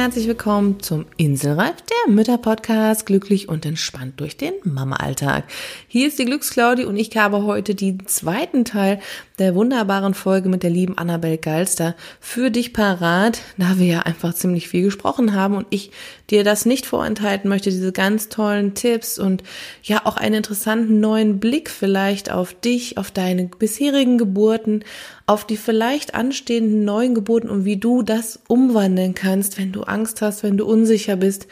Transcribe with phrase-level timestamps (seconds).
[0.00, 1.74] herzlich willkommen zum Inselreif,
[2.06, 5.44] der Mütterpodcast, glücklich und entspannt durch den Mama-Alltag.
[5.88, 9.00] Hier ist die Glücksclaudi und ich habe heute den zweiten Teil
[9.38, 14.34] der wunderbaren Folge mit der lieben Annabel Galster für dich parat, da wir ja einfach
[14.34, 15.90] ziemlich viel gesprochen haben und ich
[16.30, 19.42] dir das nicht vorenthalten möchte, diese ganz tollen Tipps und
[19.82, 24.84] ja auch einen interessanten neuen Blick vielleicht auf dich, auf deine bisherigen Geburten,
[25.26, 30.22] auf die vielleicht anstehenden neuen Geburten und wie du das umwandeln kannst, wenn du Angst
[30.22, 31.46] hast, wenn du unsicher bist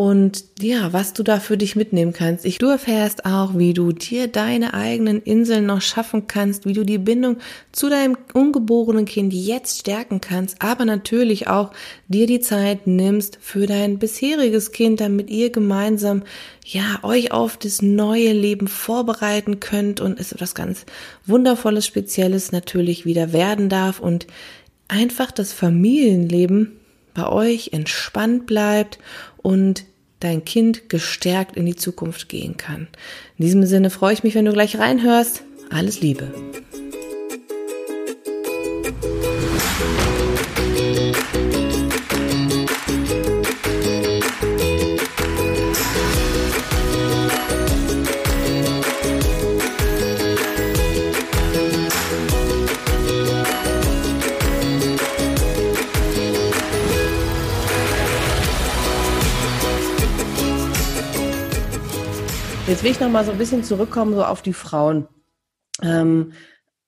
[0.00, 2.46] und ja, was du da für dich mitnehmen kannst.
[2.46, 6.84] Ich, du erfährst auch, wie du dir deine eigenen Inseln noch schaffen kannst, wie du
[6.84, 7.36] die Bindung
[7.70, 11.72] zu deinem ungeborenen Kind jetzt stärken kannst, aber natürlich auch
[12.08, 16.22] dir die Zeit nimmst für dein bisheriges Kind, damit ihr gemeinsam
[16.64, 20.86] ja euch auf das neue Leben vorbereiten könnt und es etwas ganz
[21.26, 24.26] wundervolles, spezielles natürlich wieder werden darf und
[24.88, 26.80] einfach das Familienleben
[27.12, 28.98] bei euch entspannt bleibt
[29.42, 29.84] und
[30.20, 32.88] dein Kind gestärkt in die Zukunft gehen kann.
[33.38, 35.42] In diesem Sinne freue ich mich, wenn du gleich reinhörst.
[35.70, 36.32] Alles Liebe.
[62.80, 65.06] Jetzt will ich noch mal so ein bisschen zurückkommen so auf die Frauen.
[65.82, 66.32] Ähm,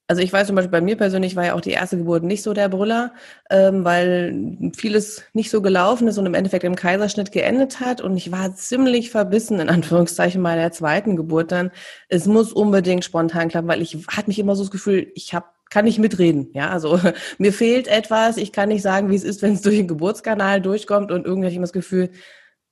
[0.09, 2.43] also ich weiß zum Beispiel, bei mir persönlich war ja auch die erste Geburt nicht
[2.43, 3.13] so der Brüller,
[3.51, 8.01] ähm, weil vieles nicht so gelaufen ist und im Endeffekt im Kaiserschnitt geendet hat.
[8.01, 11.71] Und ich war ziemlich verbissen, in Anführungszeichen, bei der zweiten Geburt dann.
[12.09, 15.45] Es muss unbedingt spontan klappen, weil ich hatte mich immer so das Gefühl, ich habe
[15.69, 16.49] kann nicht mitreden.
[16.55, 16.99] Ja, also
[17.37, 18.39] mir fehlt etwas.
[18.39, 21.45] Ich kann nicht sagen, wie es ist, wenn es durch den Geburtskanal durchkommt und irgendwie
[21.45, 22.09] habe ich immer das Gefühl,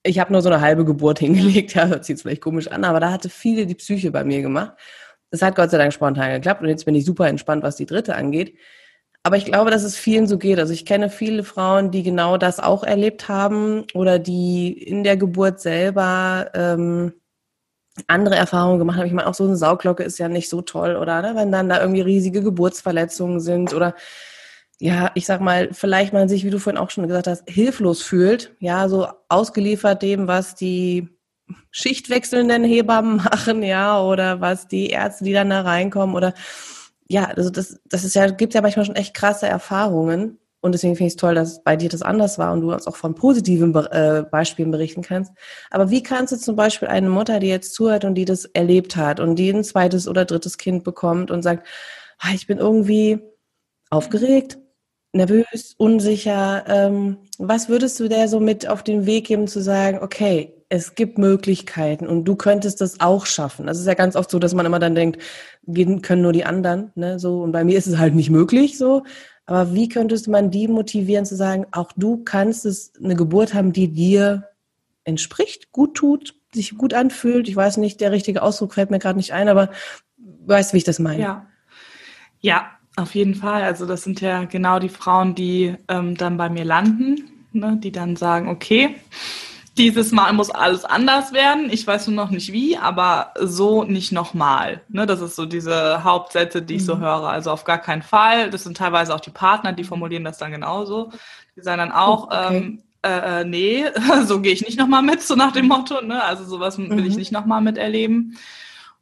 [0.03, 3.01] ich habe nur so eine halbe Geburt hingelegt, ja, hört sich vielleicht komisch an, aber
[3.01, 4.73] da hatte viele die Psyche bei mir gemacht.
[5.31, 7.87] Es hat Gott sei Dank spontan geklappt und jetzt bin ich super entspannt, was die
[7.87, 8.57] dritte angeht.
[9.23, 10.59] Aber ich glaube, dass es vielen so geht.
[10.59, 15.17] Also ich kenne viele Frauen, die genau das auch erlebt haben oder die in der
[15.17, 17.13] Geburt selber ähm,
[18.07, 19.07] andere Erfahrungen gemacht haben.
[19.07, 21.21] Ich meine, auch so eine Sauglocke ist ja nicht so toll, oder?
[21.23, 21.33] Ne?
[21.37, 23.95] Wenn dann da irgendwie riesige Geburtsverletzungen sind oder
[24.81, 28.01] ja, ich sag mal, vielleicht man sich, wie du vorhin auch schon gesagt hast, hilflos
[28.01, 31.11] fühlt, ja, so ausgeliefert dem, was die
[31.71, 36.33] schichtwechselnden Hebammen machen, ja, oder was die Ärzte, die dann da reinkommen, oder
[37.09, 40.39] ja, also das, das ist ja, gibt ja manchmal schon echt krasse Erfahrungen.
[40.63, 42.87] Und deswegen finde ich es toll, dass bei dir das anders war und du uns
[42.87, 45.33] auch von positiven äh, Beispielen berichten kannst.
[45.71, 48.95] Aber wie kannst du zum Beispiel eine Mutter, die jetzt zuhört und die das erlebt
[48.95, 51.67] hat und die ein zweites oder drittes Kind bekommt und sagt,
[52.19, 53.21] ah, ich bin irgendwie
[53.89, 54.59] aufgeregt,
[55.13, 56.65] nervös, unsicher.
[56.67, 60.95] Ähm, was würdest du der so mit auf den Weg geben, zu sagen, okay, es
[60.95, 63.67] gibt Möglichkeiten und du könntest das auch schaffen.
[63.67, 65.21] Das ist ja ganz oft so, dass man immer dann denkt,
[65.67, 67.43] gehen können nur die anderen, ne, so.
[67.43, 69.03] Und bei mir ist es halt nicht möglich, so.
[69.47, 73.73] Aber wie könntest man die motivieren zu sagen, auch du kannst es eine Geburt haben,
[73.73, 74.49] die dir
[75.03, 77.49] entspricht, gut tut, sich gut anfühlt.
[77.49, 79.71] Ich weiß nicht, der richtige Ausdruck fällt mir gerade nicht ein, aber
[80.47, 81.21] weißt, wie ich das meine.
[81.21, 81.47] Ja.
[82.39, 83.63] Ja, auf jeden Fall.
[83.63, 87.93] Also das sind ja genau die Frauen, die ähm, dann bei mir landen, ne, die
[87.93, 88.97] dann sagen, okay,
[89.79, 91.71] dieses Mal muss alles anders werden.
[91.71, 94.83] Ich weiß nur noch nicht wie, aber so nicht nochmal.
[94.89, 97.01] Ne, das ist so diese Hauptsätze, die ich so mhm.
[97.01, 97.29] höre.
[97.29, 98.51] Also auf gar keinen Fall.
[98.51, 101.13] Das sind teilweise auch die Partner, die formulieren das dann genauso.
[101.57, 102.57] Die sagen dann auch, oh, okay.
[102.57, 103.87] ähm, äh, äh nee,
[104.27, 106.03] so gehe ich nicht nochmal mit, so nach dem Motto.
[106.03, 106.23] Ne?
[106.23, 107.07] Also sowas will mhm.
[107.07, 108.37] ich nicht nochmal miterleben.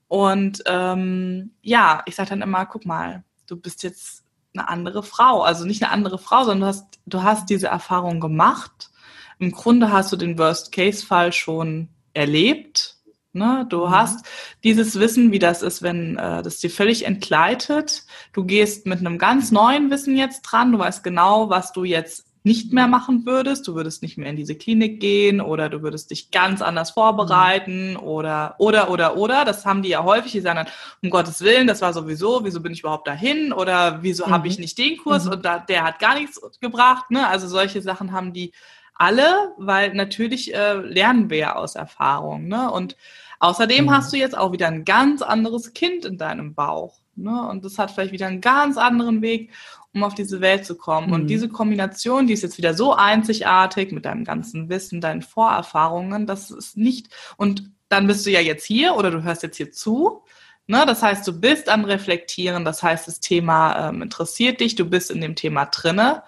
[0.07, 4.23] Und ähm, ja, ich sage dann immer, guck mal, du bist jetzt
[4.55, 5.43] eine andere Frau.
[5.43, 8.91] Also nicht eine andere Frau, sondern du hast, du hast diese Erfahrung gemacht.
[9.39, 12.97] Im Grunde hast du den Worst-Case-Fall schon erlebt.
[13.33, 13.67] Ne?
[13.69, 13.91] Du mhm.
[13.91, 14.27] hast
[14.65, 18.05] dieses Wissen, wie das ist, wenn äh, das dir völlig entgleitet.
[18.33, 20.73] Du gehst mit einem ganz neuen Wissen jetzt dran.
[20.73, 23.69] Du weißt genau, was du jetzt nicht mehr machen würdest.
[23.69, 27.97] Du würdest nicht mehr in diese Klinik gehen oder du würdest dich ganz anders vorbereiten
[27.97, 29.45] oder, oder, oder, oder.
[29.45, 30.33] Das haben die ja häufig.
[30.33, 34.03] Die sagen dann, um Gottes Willen, das war sowieso, wieso bin ich überhaupt dahin oder
[34.03, 34.31] wieso mhm.
[34.31, 35.33] habe ich nicht den Kurs mhm.
[35.33, 37.11] und da, der hat gar nichts gebracht.
[37.11, 37.29] Ne?
[37.29, 38.53] Also solche Sachen haben die
[38.95, 42.49] alle, weil natürlich äh, lernen wir ja aus Erfahrung.
[42.49, 42.71] Ne?
[42.71, 42.97] Und
[43.41, 43.91] außerdem mhm.
[43.93, 46.99] hast du jetzt auch wieder ein ganz anderes Kind in deinem Bauch.
[47.19, 47.49] Ne?
[47.49, 49.51] Und das hat vielleicht wieder einen ganz anderen Weg
[49.95, 51.09] um auf diese Welt zu kommen.
[51.09, 51.13] Mhm.
[51.13, 56.27] Und diese Kombination, die ist jetzt wieder so einzigartig mit deinem ganzen Wissen, deinen Vorerfahrungen,
[56.27, 59.73] das ist nicht, und dann bist du ja jetzt hier oder du hörst jetzt hier
[59.73, 60.23] zu.
[60.67, 60.85] Ne?
[60.87, 65.11] Das heißt, du bist am Reflektieren, das heißt, das Thema ähm, interessiert dich, du bist
[65.11, 66.23] in dem Thema drinne.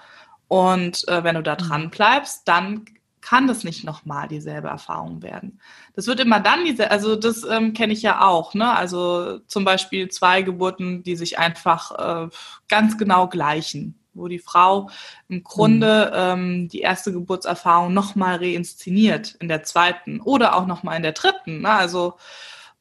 [0.48, 1.58] Und äh, wenn du da mhm.
[1.58, 2.86] dran bleibst, dann
[3.20, 5.60] kann das nicht nochmal dieselbe Erfahrung werden.
[5.94, 8.74] Das wird immer dann diese, also das ähm, kenne ich ja auch, ne?
[8.74, 12.28] Also zum Beispiel zwei Geburten, die sich einfach äh,
[12.68, 14.90] ganz genau gleichen, wo die Frau
[15.28, 21.02] im Grunde ähm, die erste Geburtserfahrung nochmal reinszeniert in der zweiten oder auch nochmal in
[21.02, 21.62] der dritten.
[21.62, 21.70] Ne?
[21.70, 22.14] Also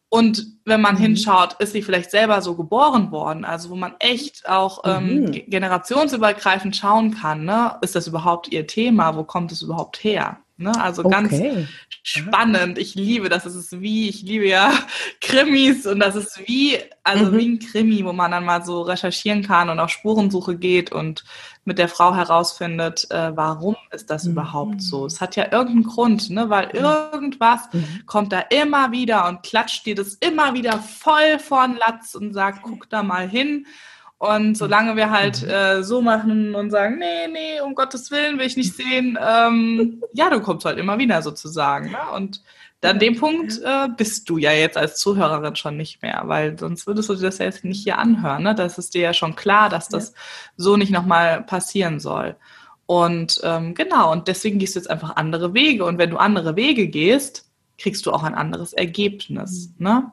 [0.10, 1.02] und wenn man mhm.
[1.02, 5.32] hinschaut, ist sie vielleicht selber so geboren worden, also wo man echt auch ähm, mhm.
[5.48, 7.78] generationsübergreifend schauen kann, ne?
[7.82, 10.38] ist das überhaupt ihr Thema, wo kommt es überhaupt her?
[10.60, 10.72] Ne?
[10.80, 11.10] Also okay.
[11.10, 11.70] ganz
[12.04, 12.78] spannend.
[12.78, 13.46] Ich liebe das.
[13.46, 14.74] Es ist wie, ich liebe ja
[15.22, 17.38] Krimis und das ist wie, also mhm.
[17.38, 21.24] wie ein Krimi, wo man dann mal so recherchieren kann und auf Spurensuche geht und
[21.64, 24.34] mit der Frau herausfindet, äh, warum ist das mhm.
[24.34, 25.06] überhaupt so?
[25.06, 26.50] Es hat ja irgendeinen Grund, ne?
[26.50, 28.04] weil irgendwas mhm.
[28.06, 32.34] kommt da immer wieder und klatscht dir das immer wieder voll vor den Latz und
[32.34, 33.66] sagt, guck da mal hin.
[34.20, 35.50] Und solange wir halt mhm.
[35.50, 40.04] äh, so machen und sagen, nee, nee, um Gottes Willen will ich nicht sehen, ähm,
[40.12, 41.92] ja, du kommst halt immer wieder sozusagen.
[41.92, 41.98] Ne?
[42.16, 42.44] Und
[42.82, 46.86] dann dem Punkt äh, bist du ja jetzt als Zuhörerin schon nicht mehr, weil sonst
[46.86, 48.44] würdest du dir das ja jetzt nicht hier anhören.
[48.44, 48.56] Ne?
[48.56, 50.16] Das ist dir ja schon klar, dass das ja.
[50.58, 52.36] so nicht nochmal passieren soll.
[52.86, 55.86] Und ähm, genau, und deswegen gehst du jetzt einfach andere Wege.
[55.86, 59.72] Und wenn du andere Wege gehst, kriegst du auch ein anderes Ergebnis.
[59.78, 59.86] Mhm.
[59.86, 60.12] Ne?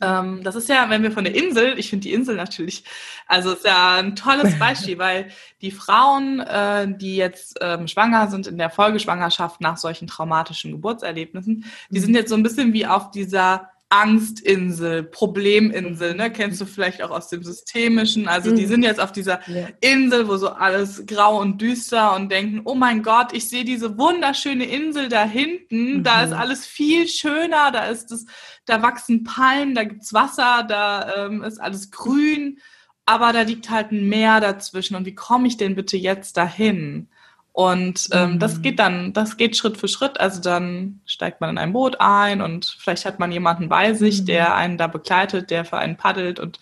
[0.00, 2.84] Ähm, das ist ja, wenn wir von der Insel, ich finde die Insel natürlich,
[3.26, 5.30] also ist ja ein tolles Beispiel, weil
[5.60, 11.64] die Frauen, äh, die jetzt ähm, schwanger sind in der Folgeschwangerschaft nach solchen traumatischen Geburtserlebnissen,
[11.90, 12.04] die mhm.
[12.04, 16.30] sind jetzt so ein bisschen wie auf dieser Angstinsel, Probleminsel, ne?
[16.30, 18.28] Kennst du vielleicht auch aus dem Systemischen.
[18.28, 18.68] Also die mhm.
[18.68, 19.66] sind jetzt auf dieser ja.
[19.80, 23.98] Insel, wo so alles grau und düster und denken, oh mein Gott, ich sehe diese
[23.98, 26.04] wunderschöne Insel da hinten, mhm.
[26.04, 28.26] da ist alles viel schöner, da ist es,
[28.64, 32.60] da wachsen Palmen, da gibt's Wasser, da ähm, ist alles grün,
[33.06, 34.94] aber da liegt halt ein Meer dazwischen.
[34.94, 37.08] Und wie komme ich denn bitte jetzt dahin?
[37.52, 38.38] Und ähm, mhm.
[38.38, 40.20] das geht dann, das geht Schritt für Schritt.
[40.20, 44.22] Also dann steigt man in ein Boot ein und vielleicht hat man jemanden bei sich,
[44.22, 44.26] mhm.
[44.26, 46.60] der einen da begleitet, der für einen paddelt und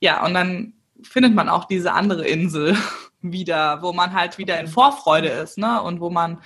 [0.00, 2.76] ja, und dann findet man auch diese andere Insel
[3.20, 5.82] wieder, wo man halt wieder in Vorfreude ist, ne?
[5.82, 6.38] Und wo man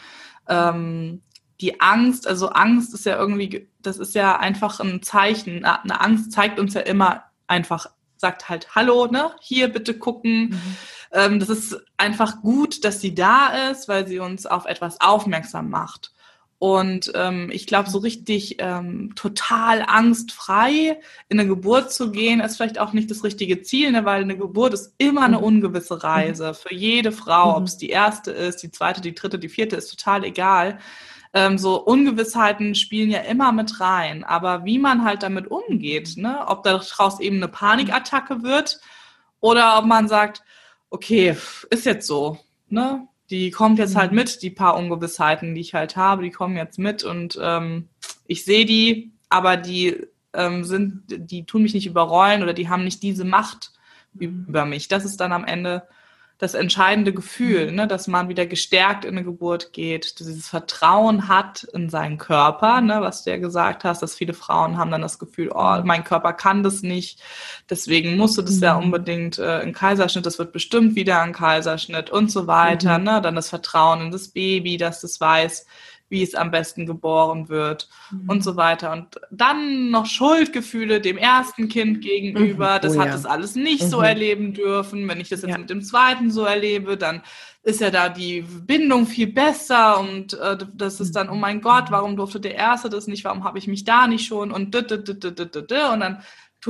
[0.48, 1.22] ähm,
[1.60, 5.64] die Angst, also Angst ist ja irgendwie, das ist ja einfach ein Zeichen.
[5.64, 7.86] Eine Angst zeigt uns ja immer einfach,
[8.22, 9.32] sagt halt Hallo, ne?
[9.40, 10.50] Hier bitte gucken.
[10.50, 10.76] Mhm
[11.12, 15.68] ähm, das ist einfach gut, dass sie da ist, weil sie uns auf etwas aufmerksam
[15.68, 16.12] macht.
[16.58, 22.56] Und ähm, ich glaube, so richtig ähm, total angstfrei in eine Geburt zu gehen, ist
[22.56, 24.04] vielleicht auch nicht das richtige Ziel, ne?
[24.04, 25.44] weil eine Geburt ist immer eine mhm.
[25.44, 26.54] ungewisse Reise mhm.
[26.54, 27.56] für jede Frau, mhm.
[27.56, 30.78] ob es die erste ist, die zweite, die dritte, die vierte, ist total egal.
[31.34, 34.24] Ähm, so Ungewissheiten spielen ja immer mit rein.
[34.24, 36.44] Aber wie man halt damit umgeht, ne?
[36.46, 38.80] ob daraus eben eine Panikattacke wird
[39.40, 40.42] oder ob man sagt,
[40.90, 41.36] okay,
[41.70, 42.38] ist jetzt so,
[42.68, 43.08] ne?
[43.30, 44.18] Die kommt jetzt halt mhm.
[44.18, 47.88] mit, die paar Ungewissheiten, die ich halt habe, die kommen jetzt mit und ähm,
[48.26, 52.84] ich sehe die, aber die ähm, sind, die tun mich nicht überrollen oder die haben
[52.84, 53.72] nicht diese Macht
[54.12, 54.44] mhm.
[54.48, 54.88] über mich.
[54.88, 55.88] Das ist dann am Ende
[56.42, 57.76] das entscheidende Gefühl, mhm.
[57.76, 62.80] ne, dass man wieder gestärkt in eine Geburt geht, dieses Vertrauen hat in seinen Körper,
[62.80, 65.86] ne, was du ja gesagt hast, dass viele Frauen haben dann das Gefühl, oh, mhm.
[65.86, 67.22] mein Körper kann das nicht,
[67.70, 68.62] deswegen musst du das mhm.
[68.64, 73.04] ja unbedingt äh, in Kaiserschnitt, das wird bestimmt wieder ein Kaiserschnitt und so weiter, mhm.
[73.04, 75.64] ne, dann das Vertrauen in das Baby, dass das weiß,
[76.12, 78.28] wie es am besten geboren wird mhm.
[78.28, 78.92] und so weiter.
[78.92, 82.76] Und dann noch Schuldgefühle dem ersten Kind gegenüber.
[82.76, 82.80] Mhm.
[82.82, 83.12] Das oh, hat ja.
[83.12, 83.88] das alles nicht mhm.
[83.88, 85.08] so erleben dürfen.
[85.08, 85.58] Wenn ich das jetzt ja.
[85.58, 87.22] mit dem zweiten so erlebe, dann
[87.62, 91.86] ist ja da die Bindung viel besser und äh, das ist dann, oh mein Gott,
[91.90, 96.02] warum durfte der Erste das nicht, warum habe ich mich da nicht schon und und
[96.02, 96.18] dann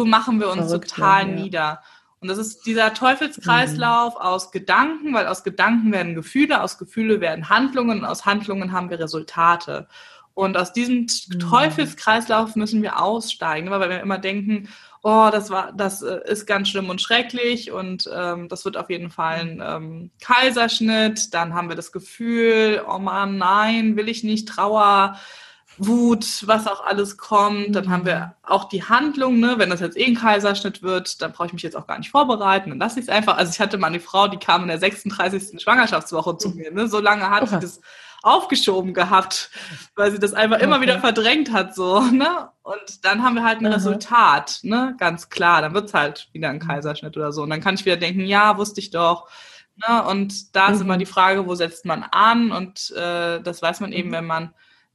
[0.05, 1.35] machen wir uns Verrückt, total ja.
[1.35, 1.83] nieder.
[2.23, 4.21] Und das ist dieser Teufelskreislauf mhm.
[4.21, 8.91] aus Gedanken, weil aus Gedanken werden Gefühle, aus Gefühle werden Handlungen und aus Handlungen haben
[8.91, 9.89] wir Resultate.
[10.33, 11.39] Und aus diesem mhm.
[11.41, 14.69] Teufelskreislauf müssen wir aussteigen, weil wir immer denken,
[15.03, 18.89] oh, das war, das äh, ist ganz schlimm und schrecklich und ähm, das wird auf
[18.89, 21.35] jeden Fall ein ähm, Kaiserschnitt.
[21.35, 25.19] Dann haben wir das Gefühl, oh Mann, nein, will ich nicht, Trauer,
[25.79, 27.75] Wut, was auch alles kommt.
[27.75, 28.33] Dann haben wir mhm.
[28.43, 29.55] auch die Handlung, ne?
[29.59, 32.11] wenn das jetzt eh ein Kaiserschnitt wird, dann brauche ich mich jetzt auch gar nicht
[32.11, 32.71] vorbereiten.
[32.71, 33.37] Dann lasse ich es einfach.
[33.37, 35.63] Also ich hatte mal eine Frau, die kam in der 36.
[35.63, 36.57] Schwangerschaftswoche zu mhm.
[36.57, 36.73] mir.
[36.73, 36.89] Ne?
[36.89, 37.81] So lange hat sie das
[38.23, 39.51] aufgeschoben gehabt,
[39.97, 41.75] weil sie das einfach immer wieder verdrängt hat.
[41.75, 42.51] so ne?
[42.63, 43.75] Und dann haben wir halt ein Aha.
[43.75, 44.95] Resultat, ne?
[44.99, 45.63] ganz klar.
[45.63, 46.67] Dann wird es halt wieder ein mhm.
[46.67, 47.43] Kaiserschnitt oder so.
[47.43, 49.29] Und dann kann ich wieder denken, ja, wusste ich doch.
[49.77, 50.05] Ne?
[50.05, 52.53] Und da ist immer die Frage, wo setzt man an?
[52.53, 54.53] Und äh, das weiß man eben, wenn man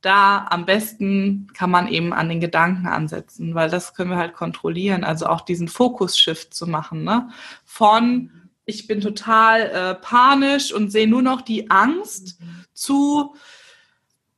[0.08, 4.34] da am besten kann man eben an den Gedanken ansetzen, weil das können wir halt
[4.34, 5.04] kontrollieren.
[5.04, 7.30] Also auch diesen Fokus-Shift zu machen, ne?
[7.66, 8.32] Von
[8.64, 12.40] ich bin total äh, panisch und sehe nur noch die Angst
[12.74, 13.36] zu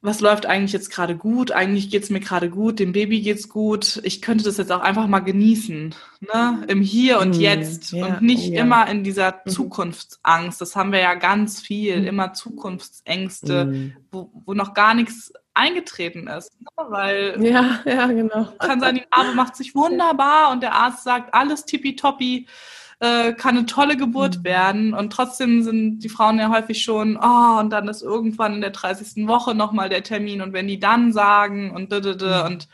[0.01, 1.51] was läuft eigentlich jetzt gerade gut?
[1.51, 3.99] Eigentlich geht's mir gerade gut, dem Baby geht's gut.
[4.03, 6.63] Ich könnte das jetzt auch einfach mal genießen, ne?
[6.67, 8.61] Im Hier und mm, Jetzt ja, und nicht ja.
[8.61, 9.49] immer in dieser mhm.
[9.49, 10.61] Zukunftsangst.
[10.61, 12.07] Das haben wir ja ganz viel, mm.
[12.07, 13.93] immer Zukunftsängste, mm.
[14.09, 16.57] wo, wo noch gar nichts eingetreten ist.
[16.61, 16.67] Ne?
[16.87, 18.53] Weil ja, ja, genau.
[18.57, 22.47] kann sein, die Narbe macht sich wunderbar und der Arzt sagt, alles tippitoppi
[22.99, 24.43] äh, kann eine tolle Geburt mhm.
[24.43, 24.93] werden.
[24.93, 28.71] Und trotzdem sind die Frauen ja häufig schon, oh, und dann ist irgendwann in der
[28.71, 29.27] 30.
[29.27, 30.41] Woche nochmal der Termin.
[30.41, 32.67] Und wenn die dann sagen und d, -d, -d, und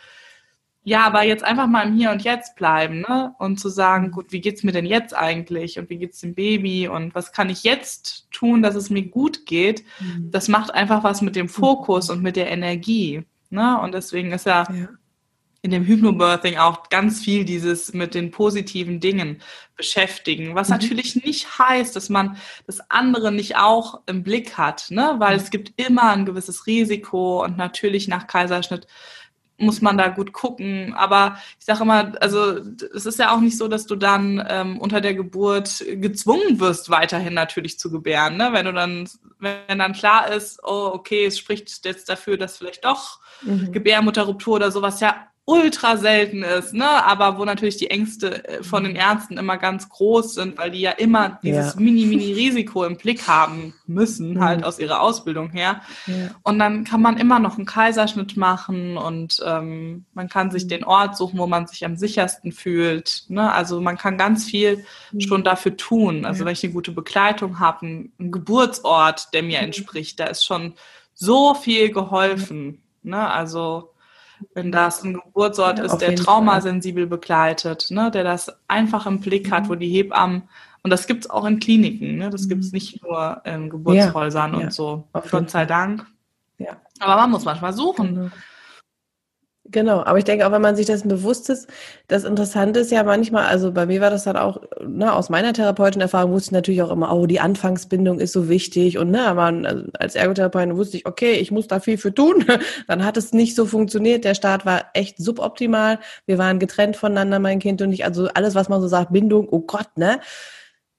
[0.88, 3.34] ja, aber jetzt einfach mal im Hier und Jetzt bleiben, ne?
[3.40, 5.80] Und zu sagen, gut, wie geht's mir denn jetzt eigentlich?
[5.80, 6.88] Und wie geht's dem Baby?
[6.88, 9.84] Und was kann ich jetzt tun, dass es mir gut geht?
[10.00, 10.30] Mhm.
[10.30, 13.24] Das macht einfach was mit dem Fokus und mit der Energie.
[13.50, 13.80] Ne?
[13.82, 14.90] Und deswegen ist ja, ja
[15.66, 19.42] in dem Hypnobirthing auch ganz viel dieses mit den positiven Dingen
[19.76, 20.76] beschäftigen, was mhm.
[20.76, 25.16] natürlich nicht heißt, dass man das andere nicht auch im Blick hat, ne?
[25.18, 25.44] weil mhm.
[25.44, 28.86] es gibt immer ein gewisses Risiko und natürlich nach Kaiserschnitt
[29.58, 30.94] muss man da gut gucken.
[30.94, 32.60] Aber ich sage immer, also
[32.94, 36.92] es ist ja auch nicht so, dass du dann ähm, unter der Geburt gezwungen wirst,
[36.92, 38.38] weiterhin natürlich zu gebären.
[38.38, 38.50] Ne?
[38.52, 42.86] Wenn du dann, wenn dann klar ist, oh, okay, es spricht jetzt dafür, dass vielleicht
[42.86, 43.72] doch mhm.
[43.72, 46.88] Gebärmutterruptur oder sowas ja ultra selten ist, ne?
[47.06, 50.82] aber wo natürlich die Ängste äh, von den Ärzten immer ganz groß sind, weil die
[50.82, 51.80] ja immer dieses ja.
[51.80, 54.44] Mini-Mini-Risiko im Blick haben müssen, mhm.
[54.44, 55.82] halt aus ihrer Ausbildung her.
[56.08, 56.32] Ja.
[56.42, 60.70] Und dann kann man immer noch einen Kaiserschnitt machen und ähm, man kann sich mhm.
[60.70, 63.26] den Ort suchen, wo man sich am sichersten fühlt.
[63.28, 63.52] Ne?
[63.52, 65.22] Also man kann ganz viel mhm.
[65.22, 66.26] schon dafür tun.
[66.26, 66.46] Also ja.
[66.48, 69.66] wenn ich eine gute Begleitung habe, einen, einen Geburtsort, der mir mhm.
[69.66, 70.74] entspricht, da ist schon
[71.14, 72.82] so viel geholfen.
[73.04, 73.30] Ne?
[73.32, 73.92] Also
[74.54, 79.52] wenn das ein Geburtsort ja, ist, der traumasensibel begleitet, ne, der das einfach im Blick
[79.52, 80.44] hat, wo die Hebammen,
[80.84, 82.76] und das gibt es auch in Kliniken, ne, das gibt es mhm.
[82.76, 86.06] nicht nur in Geburtshäusern ja, und ja, so, Gott sei Dank.
[86.58, 86.78] Ja.
[87.00, 88.16] Aber man muss manchmal suchen.
[88.16, 88.32] Genau.
[89.68, 91.68] Genau, aber ich denke auch, wenn man sich dessen bewusst ist,
[92.08, 95.54] das Interessante ist ja manchmal, also bei mir war das dann auch, ne, aus meiner
[95.54, 99.34] therapeutischen Erfahrung wusste ich natürlich auch immer, oh, die Anfangsbindung ist so wichtig und ne,
[99.34, 102.46] man, also als Ergotherapeutin wusste ich, okay, ich muss da viel für tun.
[102.88, 107.40] Dann hat es nicht so funktioniert, der Start war echt suboptimal, wir waren getrennt voneinander,
[107.40, 110.20] mein Kind und ich, also alles, was man so sagt, Bindung, oh Gott, ne?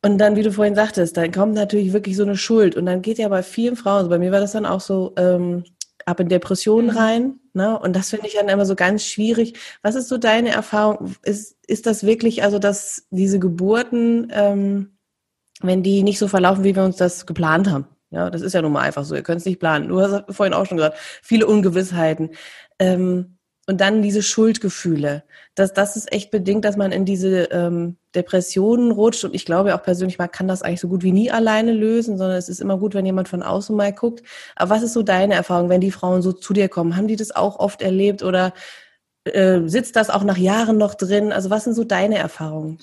[0.03, 3.01] Und dann, wie du vorhin sagtest, dann kommt natürlich wirklich so eine Schuld und dann
[3.01, 5.65] geht ja bei vielen Frauen, also bei mir war das dann auch so, ähm,
[6.07, 6.97] ab in Depressionen mhm.
[6.97, 7.41] rein.
[7.57, 7.79] Ne?
[7.79, 9.55] Und das finde ich dann immer so ganz schwierig.
[9.81, 11.15] Was ist so deine Erfahrung?
[11.23, 14.99] Ist, ist das wirklich, also dass diese Geburten, ähm,
[15.63, 17.87] wenn die nicht so verlaufen, wie wir uns das geplant haben?
[18.11, 19.15] Ja, das ist ja nun mal einfach so.
[19.15, 19.89] Ihr könnt es nicht planen.
[19.89, 22.33] Du hast vorhin auch schon gesagt, viele Ungewissheiten.
[22.79, 23.36] Ähm,
[23.67, 25.25] und dann diese Schuldgefühle.
[25.57, 29.25] Das, das ist echt bedingt, dass man in diese ähm, Depressionen rutscht.
[29.25, 32.17] Und ich glaube auch persönlich, man kann das eigentlich so gut wie nie alleine lösen,
[32.17, 34.23] sondern es ist immer gut, wenn jemand von außen mal guckt.
[34.55, 36.97] Aber was ist so deine Erfahrung, wenn die Frauen so zu dir kommen?
[36.97, 38.53] Haben die das auch oft erlebt oder
[39.25, 41.33] äh, sitzt das auch nach Jahren noch drin?
[41.33, 42.79] Also was sind so deine Erfahrungen?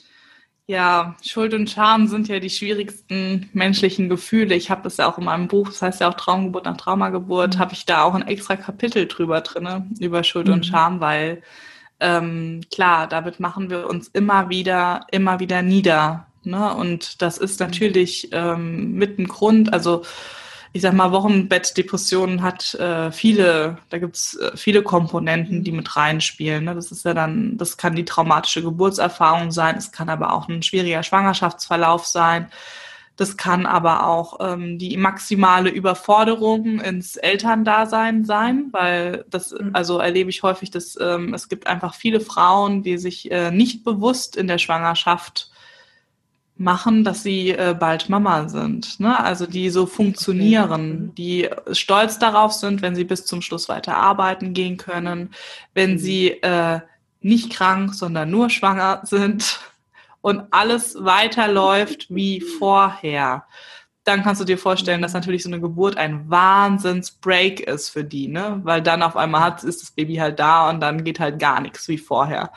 [0.66, 4.56] Ja, Schuld und Scham sind ja die schwierigsten menschlichen Gefühle.
[4.56, 7.56] Ich habe das ja auch in meinem Buch, das heißt ja auch Traumgeburt nach Traumageburt,
[7.56, 7.60] mhm.
[7.60, 10.54] habe ich da auch ein extra Kapitel drüber drinne über Schuld mhm.
[10.54, 11.44] und Scham, weil
[12.00, 16.28] ähm, klar, damit machen wir uns immer wieder, immer wieder nieder.
[16.44, 16.74] Ne?
[16.74, 17.66] Und das ist mhm.
[17.66, 20.04] natürlich ähm, mit ein Grund, also
[20.76, 26.66] ich sag mal, Wochenbettdepressionen hat äh, viele, da gibt's äh, viele Komponenten, die mit reinspielen.
[26.66, 26.74] Ne?
[26.74, 30.64] Das ist ja dann, das kann die traumatische Geburtserfahrung sein, es kann aber auch ein
[30.64, 32.48] schwieriger Schwangerschaftsverlauf sein.
[33.16, 39.70] Das kann aber auch ähm, die maximale Überforderung ins Elterndasein sein, weil das, mhm.
[39.74, 43.84] also erlebe ich häufig, dass ähm, es gibt einfach viele Frauen, die sich äh, nicht
[43.84, 45.52] bewusst in der Schwangerschaft
[46.56, 49.00] machen, dass sie äh, bald Mama sind.
[49.00, 49.20] Ne?
[49.20, 51.16] Also die so funktionieren, mhm.
[51.16, 55.32] die stolz darauf sind, wenn sie bis zum Schluss weiter arbeiten gehen können,
[55.74, 55.98] wenn mhm.
[55.98, 56.80] sie äh,
[57.22, 59.60] nicht krank, sondern nur schwanger sind
[60.22, 63.46] und alles weiterläuft wie vorher.
[64.06, 68.28] Dann kannst du dir vorstellen, dass natürlich so eine Geburt ein Wahnsinns-Break ist für die,
[68.28, 68.60] ne?
[68.64, 71.62] Weil dann auf einmal hat, ist das Baby halt da und dann geht halt gar
[71.62, 72.52] nichts wie vorher.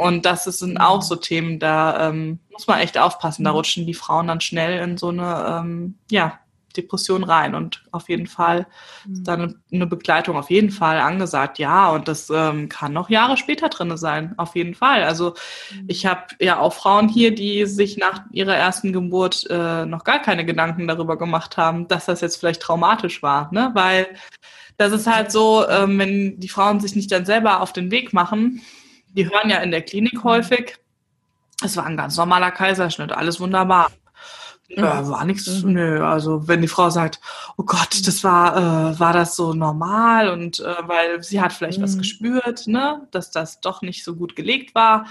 [0.00, 3.44] Und das sind auch so Themen, da ähm, muss man echt aufpassen.
[3.44, 3.56] Da mhm.
[3.56, 6.38] rutschen die Frauen dann schnell in so eine ähm, ja,
[6.74, 7.54] Depression rein.
[7.54, 8.66] Und auf jeden Fall
[9.12, 11.58] ist dann eine Begleitung auf jeden Fall angesagt.
[11.58, 14.32] Ja, und das ähm, kann noch Jahre später drinne sein.
[14.38, 15.02] Auf jeden Fall.
[15.02, 15.34] Also
[15.70, 15.84] mhm.
[15.88, 20.22] ich habe ja auch Frauen hier, die sich nach ihrer ersten Geburt äh, noch gar
[20.22, 23.52] keine Gedanken darüber gemacht haben, dass das jetzt vielleicht traumatisch war.
[23.52, 23.70] Ne?
[23.74, 24.06] Weil
[24.78, 28.14] das ist halt so, ähm, wenn die Frauen sich nicht dann selber auf den Weg
[28.14, 28.62] machen,
[29.14, 30.76] die hören ja in der Klinik häufig,
[31.62, 33.90] es war ein ganz normaler Kaiserschnitt, alles wunderbar.
[34.68, 35.72] Ja, war nichts, mhm.
[35.72, 36.06] nö.
[36.06, 37.20] Also wenn die Frau sagt,
[37.56, 38.56] oh Gott, das war,
[38.92, 41.82] äh, war das so normal und äh, weil sie hat vielleicht mhm.
[41.82, 45.06] was gespürt, ne, dass das doch nicht so gut gelegt war,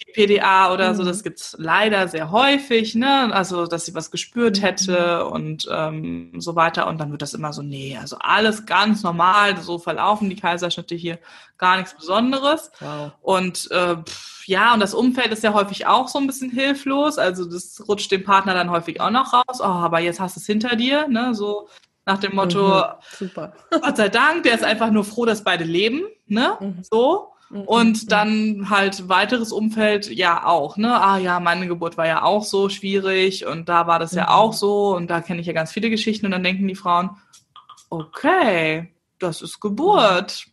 [0.00, 0.96] die PDA oder mhm.
[0.96, 3.34] so, das gibt's leider sehr häufig, ne?
[3.34, 4.62] Also dass sie was gespürt mhm.
[4.62, 6.86] hätte und ähm, so weiter.
[6.86, 10.94] Und dann wird das immer so, nee, also alles ganz normal, so verlaufen die Kaiserschnitte
[10.94, 11.18] hier,
[11.56, 12.70] gar nichts Besonderes.
[12.80, 13.12] Wow.
[13.22, 13.96] Und äh,
[14.46, 17.18] ja, und das Umfeld ist ja häufig auch so ein bisschen hilflos.
[17.18, 19.60] Also das rutscht dem Partner dann häufig auch noch raus.
[19.60, 21.34] Oh, aber jetzt hast du es hinter dir, ne?
[21.34, 21.68] So
[22.06, 22.82] nach dem Motto, mhm,
[23.18, 23.52] super.
[23.70, 26.56] Gott sei Dank, der ist einfach nur froh, dass beide leben, ne?
[26.60, 26.82] Mhm.
[26.90, 27.32] So.
[27.50, 28.08] Mhm, und mhm.
[28.08, 31.00] dann halt weiteres Umfeld ja auch, ne?
[31.00, 34.52] Ah ja, meine Geburt war ja auch so schwierig und da war das ja auch
[34.52, 37.10] so und da kenne ich ja ganz viele Geschichten und dann denken die Frauen,
[37.90, 40.46] okay, das ist Geburt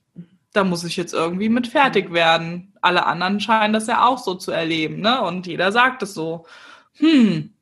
[0.55, 2.73] da muss ich jetzt irgendwie mit fertig werden.
[2.81, 5.21] Alle anderen scheinen das ja auch so zu erleben, ne?
[5.21, 6.45] Und jeder sagt es so.
[6.93, 7.53] Hm.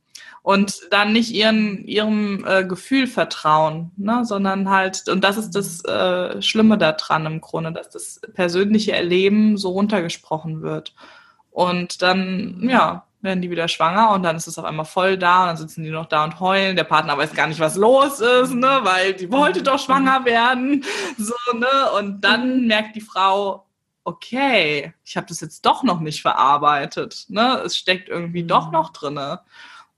[0.44, 4.26] Und dann nicht ihren, ihrem äh, Gefühl vertrauen, ne?
[4.26, 9.58] sondern halt, und das ist das äh, Schlimme daran im Grunde, dass das persönliche Erleben
[9.58, 10.94] so runtergesprochen wird.
[11.50, 15.44] Und dann, ja, werden die wieder schwanger und dann ist es auf einmal voll da
[15.44, 16.76] und dann sitzen die noch da und heulen.
[16.76, 20.84] Der Partner weiß gar nicht, was los ist, ne, weil die wollte doch schwanger werden,
[21.18, 23.66] so, ne, und dann merkt die Frau,
[24.04, 28.92] okay, ich habe das jetzt doch noch nicht verarbeitet, ne, es steckt irgendwie doch noch
[28.92, 29.40] drinne.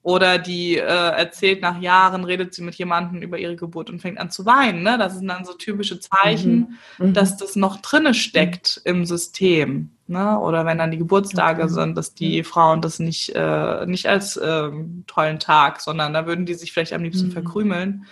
[0.06, 4.20] Oder die äh, erzählt nach Jahren, redet sie mit jemandem über ihre Geburt und fängt
[4.20, 4.84] an zu weinen.
[4.84, 5.00] Ne?
[5.00, 7.08] Das sind dann so typische Zeichen, mhm.
[7.08, 7.14] Mhm.
[7.14, 9.90] dass das noch drinne steckt im System.
[10.06, 10.40] Ne?
[10.40, 11.74] Oder wenn dann die Geburtstage okay.
[11.74, 14.70] sind, dass die Frauen das nicht, äh, nicht als äh,
[15.08, 17.32] tollen Tag, sondern da würden die sich vielleicht am liebsten mhm.
[17.32, 18.06] verkrümeln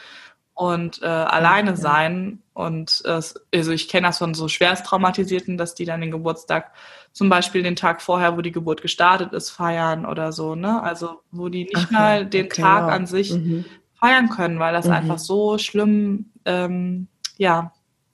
[0.53, 1.75] und äh, alleine ja.
[1.75, 2.39] sein.
[2.53, 3.21] Und äh,
[3.53, 6.71] also ich kenne das von so schwerst Traumatisierten, dass die dann den Geburtstag
[7.11, 10.81] zum Beispiel den Tag vorher, wo die Geburt gestartet ist, feiern oder so, ne?
[10.81, 12.91] Also wo die nicht Ach, mal den okay, Tag wow.
[12.91, 13.65] an sich mhm.
[13.99, 14.93] feiern können, weil das mhm.
[14.93, 17.71] einfach so schlimm ähm, ja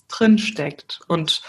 [0.10, 1.00] drin steckt.
[1.08, 1.42] Und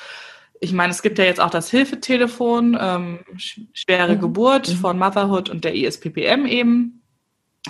[0.60, 4.20] ich meine, es gibt ja jetzt auch das Hilfetelefon, ähm, schwere mhm.
[4.20, 4.74] Geburt mhm.
[4.74, 6.99] von Motherhood und der ISPPM eben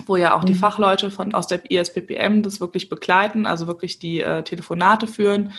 [0.07, 0.59] wo ja auch die mhm.
[0.59, 5.53] Fachleute von aus der ISPPM das wirklich begleiten, also wirklich die äh, Telefonate führen.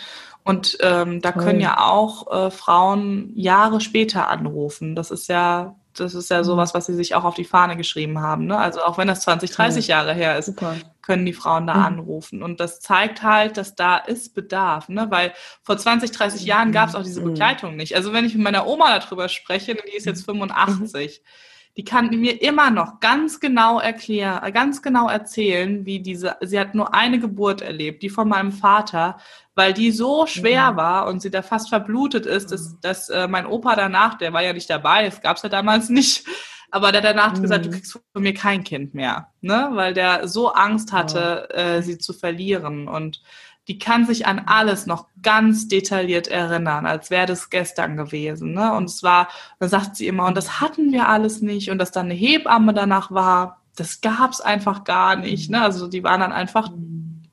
[0.44, 4.96] Und ähm, da können ja auch äh, Frauen Jahre später anrufen.
[4.96, 6.44] Das ist ja, das ist ja mhm.
[6.44, 8.46] sowas, was sie sich auch auf die Fahne geschrieben haben.
[8.46, 8.58] Ne?
[8.58, 10.74] Also auch wenn das 20, 30 Jahre her ist, Super.
[11.02, 11.84] können die Frauen da mhm.
[11.84, 12.42] anrufen.
[12.42, 14.88] Und das zeigt halt, dass da ist Bedarf.
[14.88, 15.06] Ne?
[15.10, 17.26] Weil vor 20, 30 Jahren gab es auch diese mhm.
[17.26, 17.94] Begleitung nicht.
[17.94, 21.20] Also wenn ich mit meiner Oma darüber spreche, die ist jetzt 85.
[21.22, 21.28] Mhm
[21.76, 26.74] die kann mir immer noch ganz genau erklären, ganz genau erzählen, wie diese, sie hat
[26.74, 29.18] nur eine Geburt erlebt, die von meinem Vater,
[29.54, 30.76] weil die so schwer mhm.
[30.76, 32.78] war und sie da fast verblutet ist, dass, mhm.
[32.82, 36.26] dass äh, mein Opa danach, der war ja nicht dabei, es gab's ja damals nicht,
[36.70, 37.42] aber der danach mhm.
[37.42, 41.56] gesagt, du kriegst von mir kein Kind mehr, ne, weil der so Angst hatte, oh.
[41.56, 43.22] äh, sie zu verlieren und
[43.68, 48.54] die kann sich an alles noch ganz detailliert erinnern, als wäre das gestern gewesen.
[48.54, 48.72] Ne?
[48.72, 49.28] Und es war,
[49.60, 51.70] da sagt sie immer, und das hatten wir alles nicht.
[51.70, 55.50] Und dass dann eine Hebamme danach war, das gab's einfach gar nicht.
[55.50, 55.62] Ne?
[55.62, 56.70] Also die waren dann einfach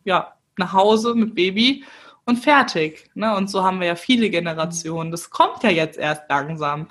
[0.03, 1.83] ja, nach Hause mit Baby
[2.25, 3.09] und fertig.
[3.15, 3.35] Ne?
[3.35, 5.09] Und so haben wir ja viele Generationen.
[5.09, 6.87] Das kommt ja jetzt erst langsam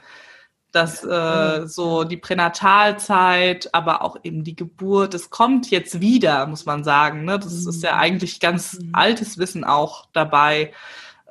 [0.72, 6.66] dass äh, so die Pränatalzeit, aber auch eben die Geburt, das kommt jetzt wieder, muss
[6.66, 7.24] man sagen.
[7.24, 7.38] Ne?
[7.38, 8.00] Das ist ja mhm.
[8.00, 8.90] eigentlich ganz mhm.
[8.92, 10.72] altes Wissen auch dabei,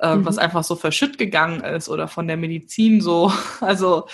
[0.00, 0.24] äh, mhm.
[0.24, 3.32] was einfach so verschütt gegangen ist oder von der Medizin so.
[3.60, 4.08] Also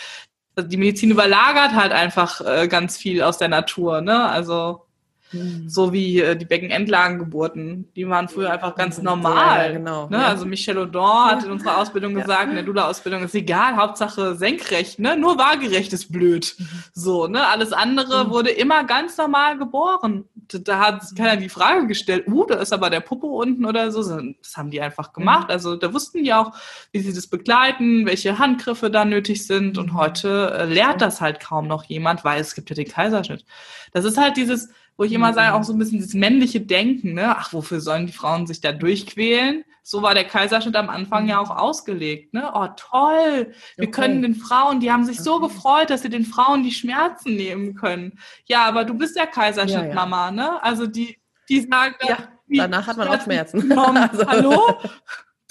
[0.56, 4.02] die Medizin überlagert halt einfach äh, ganz viel aus der Natur.
[4.02, 4.28] Ne?
[4.28, 4.84] Also
[5.32, 5.68] Mhm.
[5.68, 7.92] So wie äh, die Beckenendlagengeburten.
[7.96, 9.66] Die waren früher einfach ganz normal.
[9.66, 10.08] Ja, genau.
[10.08, 10.18] Ne?
[10.18, 10.26] Ja.
[10.28, 14.98] Also Michel Audin hat in unserer Ausbildung gesagt, in der Dula-Ausbildung ist egal, Hauptsache senkrecht,
[14.98, 15.16] ne?
[15.16, 16.54] Nur waagerecht ist blöd.
[16.58, 16.66] Mhm.
[16.92, 17.46] So, ne?
[17.46, 18.30] Alles andere mhm.
[18.30, 20.24] wurde immer ganz normal geboren.
[20.48, 24.02] Da hat keiner die Frage gestellt, uh, da ist aber der Popo unten oder so.
[24.02, 25.50] Das haben die einfach gemacht.
[25.50, 26.52] Also da wussten die auch,
[26.92, 29.78] wie sie das begleiten, welche Handgriffe da nötig sind.
[29.78, 33.44] Und heute äh, lehrt das halt kaum noch jemand, weil es gibt ja den Kaiserschnitt.
[33.92, 35.34] Das ist halt dieses, wo ich immer mhm.
[35.34, 37.36] sage, auch so ein bisschen das männliche Denken, ne?
[37.36, 39.64] Ach, wofür sollen die Frauen sich da durchquälen?
[39.82, 42.50] So war der Kaiserschnitt am Anfang ja auch ausgelegt, ne?
[42.54, 43.52] Oh, toll!
[43.76, 43.90] Wir okay.
[43.90, 45.24] können den Frauen, die haben sich okay.
[45.24, 48.18] so gefreut, dass sie den Frauen die Schmerzen nehmen können.
[48.46, 50.30] Ja, aber du bist ja Kaiserschnittmama, ja, ja.
[50.30, 50.62] ne?
[50.62, 53.72] Also die, die sagen, ja, danach hat man auch Schmerzen.
[53.78, 54.26] also.
[54.26, 54.78] Hallo?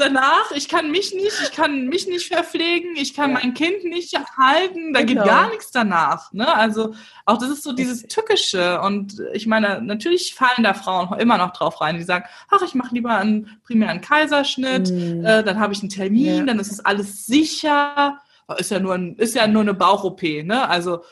[0.04, 3.40] Danach, ich kann mich nicht, ich kann mich nicht verpflegen, ich kann ja.
[3.40, 5.24] mein Kind nicht halten, da genau.
[5.24, 6.32] geht gar nichts danach.
[6.34, 6.54] Ne?
[6.54, 6.94] Also
[7.26, 8.82] auch das ist so dieses Tückische.
[8.82, 12.76] Und ich meine, natürlich fallen da Frauen immer noch drauf rein, die sagen, ach, ich
[12.76, 15.26] mache lieber einen primären Kaiserschnitt, mhm.
[15.26, 16.44] äh, dann habe ich einen Termin, ja.
[16.44, 18.20] dann ist es alles sicher.
[18.58, 20.68] Ist ja nur, ein, ist ja nur eine Bauch-OP, ne?
[20.68, 21.04] Also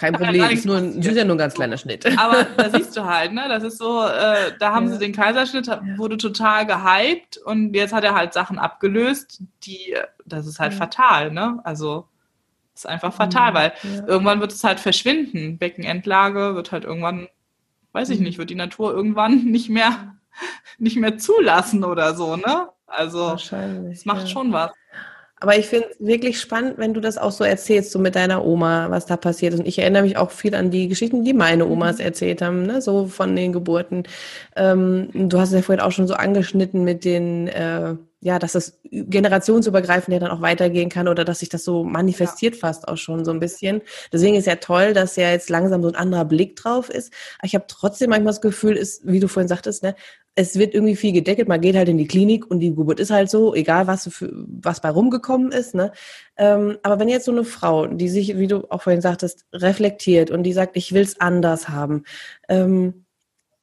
[0.00, 2.06] kein Problem, ist, nur, ist ja nur ein ganz kleiner Schnitt.
[2.18, 3.44] Aber da siehst du halt, ne?
[3.50, 4.92] Das ist so, äh, da haben ja.
[4.94, 10.46] sie den Kaiserschnitt, wurde total gehypt und jetzt hat er halt Sachen abgelöst, die, das
[10.46, 10.78] ist halt ja.
[10.78, 11.60] fatal, ne?
[11.64, 12.08] Also
[12.74, 13.54] ist einfach fatal, mhm.
[13.54, 14.06] weil ja.
[14.06, 15.58] irgendwann wird es halt verschwinden.
[15.58, 17.28] Beckenendlage wird halt irgendwann,
[17.92, 18.24] weiß ich mhm.
[18.24, 20.14] nicht, wird die Natur irgendwann nicht mehr,
[20.78, 22.70] nicht mehr zulassen oder so, ne?
[22.86, 24.70] Also es macht schon was.
[25.40, 28.44] Aber ich finde es wirklich spannend, wenn du das auch so erzählst, so mit deiner
[28.44, 29.60] Oma, was da passiert ist.
[29.60, 31.72] Und ich erinnere mich auch viel an die Geschichten, die meine mhm.
[31.72, 32.82] Omas erzählt haben, ne?
[32.82, 34.04] so von den Geburten.
[34.54, 38.52] Ähm, du hast es ja vorhin auch schon so angeschnitten mit den, äh, ja, dass
[38.52, 42.60] das generationsübergreifend ja dann auch weitergehen kann oder dass sich das so manifestiert ja.
[42.60, 43.80] fast auch schon so ein bisschen.
[44.12, 47.12] Deswegen ist ja toll, dass ja jetzt langsam so ein anderer Blick drauf ist.
[47.38, 49.94] Aber ich habe trotzdem manchmal das Gefühl, ist, wie du vorhin sagtest, ne,
[50.34, 51.48] es wird irgendwie viel gedeckelt.
[51.48, 54.30] Man geht halt in die Klinik und die Geburt ist halt so, egal was, für,
[54.32, 55.74] was bei rumgekommen ist.
[55.74, 55.92] Ne?
[56.36, 60.30] Ähm, aber wenn jetzt so eine Frau, die sich, wie du auch vorhin sagtest, reflektiert
[60.30, 62.04] und die sagt, ich will es anders haben,
[62.48, 63.06] ähm,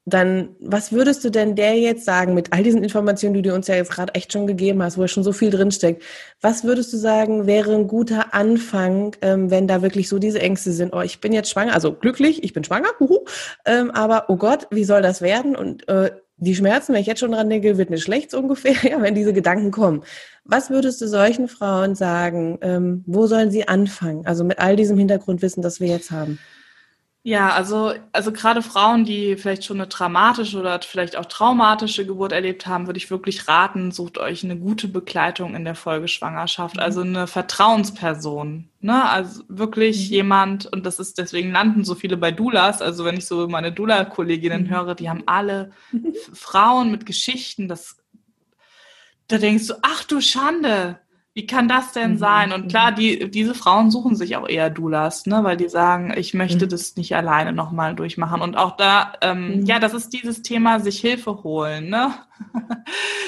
[0.08, 3.67] dann was würdest du denn der jetzt sagen mit all diesen Informationen, die du uns
[3.67, 6.02] ja jetzt gerade echt schon gegeben hast, wo ja schon so viel drinsteckt?
[6.39, 10.72] Was würdest du sagen, wäre ein guter Anfang, ähm, wenn da wirklich so diese Ängste
[10.72, 10.93] sind?
[10.93, 13.26] Oh, ich bin jetzt schwanger, also glücklich, ich bin schwanger, huhu,
[13.65, 15.58] ähm, aber oh Gott, wie soll das werden?
[15.58, 18.76] Und äh, die Schmerzen, wenn ich jetzt schon dran denke, wird mir schlecht so ungefähr,
[18.89, 20.04] ja, wenn diese Gedanken kommen.
[20.46, 22.60] Was würdest du solchen Frauen sagen?
[22.62, 24.26] Ähm, wo sollen sie anfangen?
[24.26, 26.39] Also mit all diesem Hintergrundwissen, das wir jetzt haben.
[27.28, 32.32] Ja, also, also gerade Frauen, die vielleicht schon eine dramatische oder vielleicht auch traumatische Geburt
[32.32, 36.82] erlebt haben, würde ich wirklich raten, sucht euch eine gute Begleitung in der Folgeschwangerschaft, mhm.
[36.82, 38.70] also eine Vertrauensperson.
[38.80, 39.10] Ne?
[39.10, 40.13] Also wirklich mhm.
[40.13, 43.74] jemand, und das ist deswegen landen so viele bei Doulas, also wenn ich so meine
[43.74, 44.70] Doula-Kolleginnen mhm.
[44.70, 45.72] höre, die haben alle
[46.32, 47.98] Frauen mit Geschichten, das
[49.28, 51.02] da denkst du, ach du Schande,
[51.38, 52.17] wie kann das denn mhm.
[52.17, 52.52] sein?
[52.52, 56.34] Und klar, die, diese Frauen suchen sich auch eher Doulas, ne, weil die sagen, ich
[56.34, 56.69] möchte mhm.
[56.69, 58.41] das nicht alleine nochmal durchmachen.
[58.41, 59.65] Und auch da, ähm, mhm.
[59.67, 62.12] ja, das ist dieses Thema, sich Hilfe holen, ne?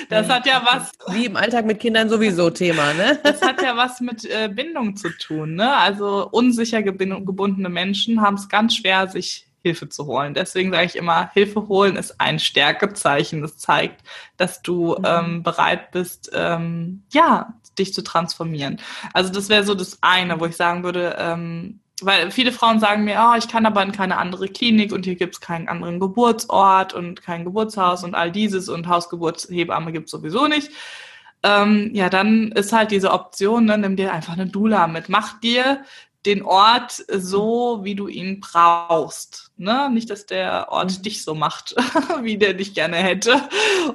[0.09, 0.91] Das hat ja was.
[1.15, 3.19] Wie im Alltag mit Kindern sowieso Thema, ne?
[3.23, 5.75] Das hat ja was mit äh, Bindung zu tun, ne?
[5.75, 10.33] Also unsicher gebundene Menschen haben es ganz schwer, sich Hilfe zu holen.
[10.33, 13.41] Deswegen sage ich immer, Hilfe holen ist ein Stärkezeichen.
[13.41, 14.01] Das zeigt,
[14.37, 15.05] dass du mhm.
[15.05, 18.79] ähm, bereit bist, ähm, ja, dich zu transformieren.
[19.13, 23.03] Also das wäre so das eine, wo ich sagen würde, ähm, weil viele Frauen sagen
[23.03, 25.99] mir, oh, ich kann aber in keine andere Klinik und hier gibt es keinen anderen
[25.99, 30.71] Geburtsort und kein Geburtshaus und all dieses und Hausgeburtshebamme gibt es sowieso nicht.
[31.41, 35.07] Ähm, ja, dann ist halt diese Option, ne, nimm dir einfach eine Dula mit.
[35.09, 35.83] Mach dir
[36.25, 39.51] den Ort so, wie du ihn brauchst.
[39.55, 39.89] Ne?
[39.89, 41.01] Nicht, dass der Ort mhm.
[41.03, 41.75] dich so macht,
[42.21, 43.41] wie der dich gerne hätte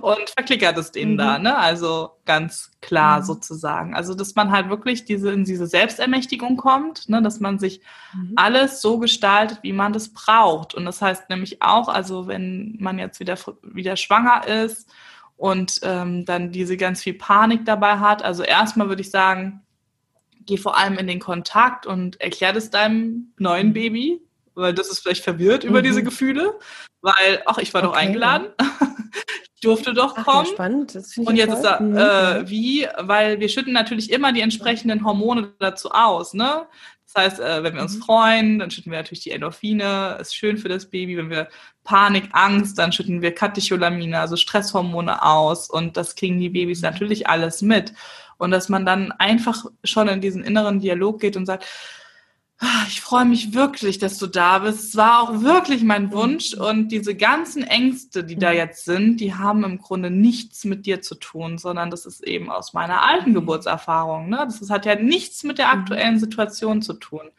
[0.00, 1.18] und verklickert es den mhm.
[1.18, 1.38] da.
[1.38, 1.54] Ne?
[1.54, 3.24] Also ganz klar mhm.
[3.24, 3.94] sozusagen.
[3.94, 7.20] Also, dass man halt wirklich diese, in diese Selbstermächtigung kommt, ne?
[7.20, 7.82] dass man sich
[8.14, 8.32] mhm.
[8.36, 10.74] alles so gestaltet, wie man das braucht.
[10.74, 14.88] Und das heißt nämlich auch, also wenn man jetzt wieder, wieder schwanger ist
[15.36, 19.60] und ähm, dann diese ganz viel Panik dabei hat, also erstmal würde ich sagen,
[20.46, 23.72] geh vor allem in den Kontakt und erklär das deinem neuen mhm.
[23.72, 24.20] Baby,
[24.54, 25.70] weil das ist vielleicht verwirrt mhm.
[25.70, 26.58] über diese Gefühle,
[27.02, 28.48] weil, ach, ich war okay, doch eingeladen.
[29.54, 30.46] ich durfte doch ach, kommen.
[30.46, 30.94] Spannend.
[30.94, 31.96] Das und jetzt ist da, mhm.
[31.96, 32.86] äh, wie?
[32.98, 36.66] Weil wir schütten natürlich immer die entsprechenden Hormone dazu aus, ne?
[37.14, 38.02] Das heißt, äh, wenn wir uns mhm.
[38.02, 41.16] freuen, dann schütten wir natürlich die Endorphine, ist schön für das Baby.
[41.16, 41.48] Wenn wir
[41.84, 46.88] Panik, Angst, dann schütten wir Katecholamine, also Stresshormone aus und das kriegen die Babys mhm.
[46.88, 47.92] natürlich alles mit.
[48.44, 51.64] Und dass man dann einfach schon in diesen inneren Dialog geht und sagt,
[52.58, 54.84] ah, ich freue mich wirklich, dass du da bist.
[54.84, 56.52] Es war auch wirklich mein Wunsch.
[56.52, 58.56] Und diese ganzen Ängste, die da mhm.
[58.56, 62.50] jetzt sind, die haben im Grunde nichts mit dir zu tun, sondern das ist eben
[62.50, 63.34] aus meiner alten mhm.
[63.34, 64.28] Geburtserfahrung.
[64.28, 64.46] Ne?
[64.46, 65.80] Das hat ja nichts mit der mhm.
[65.80, 67.30] aktuellen Situation zu tun.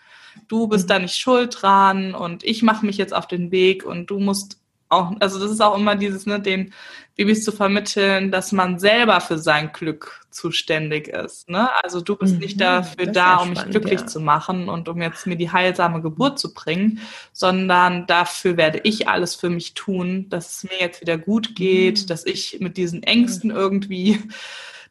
[0.48, 4.10] Du bist da nicht schuld dran und ich mache mich jetzt auf den Weg und
[4.10, 6.74] du musst auch, also das ist auch immer dieses, ne, den
[7.16, 11.50] Babys zu vermitteln, dass man selber für sein Glück zuständig ist.
[11.50, 11.70] Ne?
[11.84, 14.08] Also du bist mhm, nicht dafür da, um mich glücklich ja.
[14.08, 17.00] zu machen und um jetzt mir die heilsame Geburt zu bringen,
[17.32, 22.02] sondern dafür werde ich alles für mich tun, dass es mir jetzt wieder gut geht,
[22.02, 22.08] mhm.
[22.08, 23.56] dass ich mit diesen Ängsten mhm.
[23.56, 24.20] irgendwie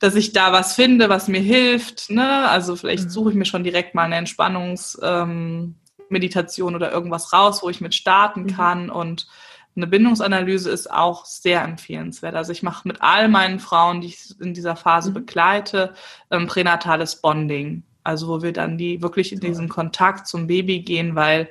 [0.00, 2.10] dass ich da was finde, was mir hilft.
[2.10, 2.48] Ne?
[2.48, 3.10] Also vielleicht mhm.
[3.10, 7.94] suche ich mir schon direkt mal eine Entspannungsmeditation ähm, oder irgendwas raus, wo ich mit
[7.94, 8.48] starten mhm.
[8.48, 9.26] kann und
[9.76, 12.34] eine Bindungsanalyse ist auch sehr empfehlenswert.
[12.34, 15.14] Also ich mache mit all meinen Frauen, die ich in dieser Phase mhm.
[15.14, 15.94] begleite,
[16.30, 17.82] ähm, pränatales Bonding.
[18.04, 21.48] Also wo wir dann die wirklich in diesen Kontakt zum Baby gehen, weil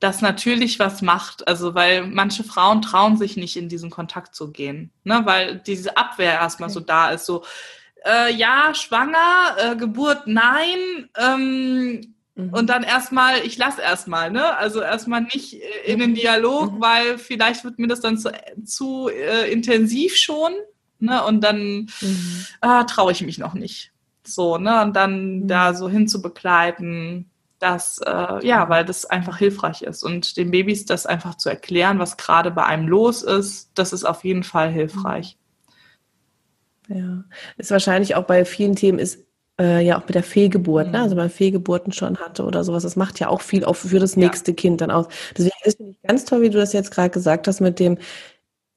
[0.00, 1.46] das natürlich was macht.
[1.48, 5.22] Also weil manche Frauen trauen sich nicht in diesen Kontakt zu gehen, ne?
[5.24, 6.74] weil diese Abwehr erstmal okay.
[6.74, 7.26] so da ist.
[7.26, 7.44] So
[8.04, 11.08] äh, ja, schwanger, äh, Geburt, nein.
[11.16, 12.13] Ähm.
[12.36, 14.56] Und dann erstmal, ich lasse erstmal, ne?
[14.56, 16.80] Also erstmal nicht in den Dialog, mhm.
[16.80, 18.32] weil vielleicht wird mir das dann zu,
[18.64, 20.52] zu äh, intensiv schon,
[20.98, 21.24] ne?
[21.24, 22.46] Und dann mhm.
[22.60, 23.92] ah, traue ich mich noch nicht.
[24.26, 24.82] So, ne?
[24.82, 25.48] Und dann mhm.
[25.48, 30.02] da so hinzubegleiten, dass, äh, ja, weil das einfach hilfreich ist.
[30.02, 34.04] Und den Babys das einfach zu erklären, was gerade bei einem los ist, das ist
[34.04, 35.38] auf jeden Fall hilfreich.
[36.88, 37.24] Ja,
[37.56, 39.24] ist wahrscheinlich auch bei vielen Themen ist
[39.60, 40.92] äh, ja auch mit der Fehlgeburt, mhm.
[40.92, 41.02] ne?
[41.02, 43.98] also wenn man Fehlgeburten schon hatte oder sowas, das macht ja auch viel auch für
[43.98, 44.56] das nächste ja.
[44.56, 45.06] Kind dann aus.
[45.36, 47.98] Deswegen ist es ganz toll, wie du das jetzt gerade gesagt hast mit dem,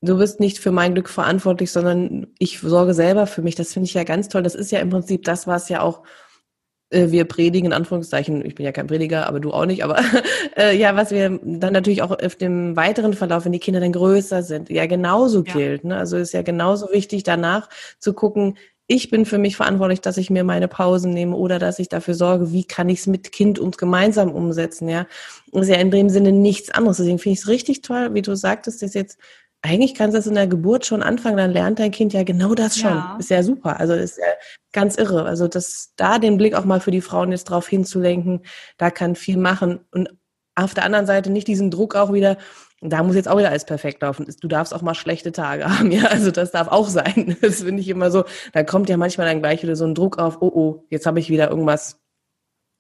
[0.02, 3.56] du bist nicht für mein Glück verantwortlich, sondern ich sorge selber für mich.
[3.56, 4.44] Das finde ich ja ganz toll.
[4.44, 6.04] Das ist ja im Prinzip das, was ja auch
[6.90, 10.00] äh, wir predigen, in Anführungszeichen, ich bin ja kein Prediger, aber du auch nicht, aber
[10.58, 13.92] äh, ja, was wir dann natürlich auch auf dem weiteren Verlauf, wenn die Kinder dann
[13.92, 15.54] größer sind, ja genauso ja.
[15.54, 15.84] gilt.
[15.84, 15.98] Ne?
[15.98, 20.30] Also ist ja genauso wichtig, danach zu gucken, ich bin für mich verantwortlich, dass ich
[20.30, 23.60] mir meine Pausen nehme oder dass ich dafür sorge, wie kann ich es mit Kind
[23.60, 25.06] und gemeinsam umsetzen, ja.
[25.52, 26.98] Das ist ja in dem Sinne nichts anderes.
[26.98, 29.20] Deswegen finde ich es richtig toll, wie du sagtest, dass jetzt
[29.62, 32.54] eigentlich kannst du das in der Geburt schon anfangen, dann lernt dein Kind ja genau
[32.56, 32.92] das schon.
[32.92, 33.18] Ja.
[33.20, 33.80] Ist ja super.
[33.80, 34.26] Also ist ja
[34.72, 35.26] ganz irre.
[35.26, 38.42] Also das, da den Blick auch mal für die Frauen jetzt drauf hinzulenken,
[38.78, 39.80] da kann viel machen.
[39.92, 40.10] Und
[40.58, 42.38] auf der anderen Seite nicht diesen Druck auch wieder,
[42.82, 44.28] da muss jetzt auch wieder alles perfekt laufen.
[44.42, 46.06] Du darfst auch mal schlechte Tage haben, ja.
[46.06, 47.38] Also das darf auch sein.
[47.42, 48.26] Das finde ich immer so.
[48.54, 51.20] Da kommt ja manchmal dann gleich wieder so ein Druck auf, oh oh, jetzt habe
[51.20, 52.00] ich wieder irgendwas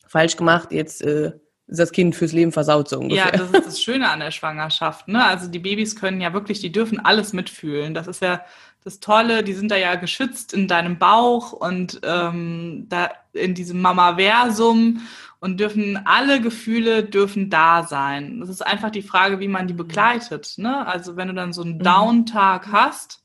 [0.08, 1.34] falsch gemacht, jetzt äh,
[1.68, 3.26] ist das Kind fürs Leben versaut so ungefähr.
[3.26, 5.08] Ja, das ist das Schöne an der Schwangerschaft.
[5.10, 5.24] Ne?
[5.24, 7.94] Also die Babys können ja wirklich, die dürfen alles mitfühlen.
[7.94, 8.42] Das ist ja
[8.86, 13.82] das Tolle, die sind da ja geschützt in deinem Bauch und ähm, da in diesem
[13.82, 15.02] Mamaversum
[15.39, 18.39] und dürfen alle Gefühle dürfen da sein.
[18.39, 20.56] Das ist einfach die Frage, wie man die begleitet.
[20.58, 20.86] Ne?
[20.88, 21.84] Also wenn du dann so einen mhm.
[21.84, 23.23] Down-Tag hast,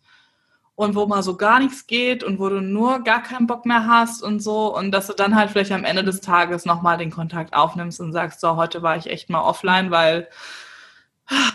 [0.75, 3.87] und wo mal so gar nichts geht und wo du nur gar keinen Bock mehr
[3.87, 7.11] hast und so und dass du dann halt vielleicht am Ende des Tages nochmal den
[7.11, 10.29] Kontakt aufnimmst und sagst, so, heute war ich echt mal offline, weil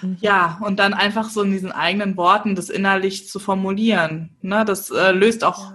[0.02, 0.17] mhm.
[0.22, 4.38] ja, und dann einfach so in diesen eigenen Worten das innerlich zu formulieren.
[4.41, 5.74] Ne, das äh, löst auch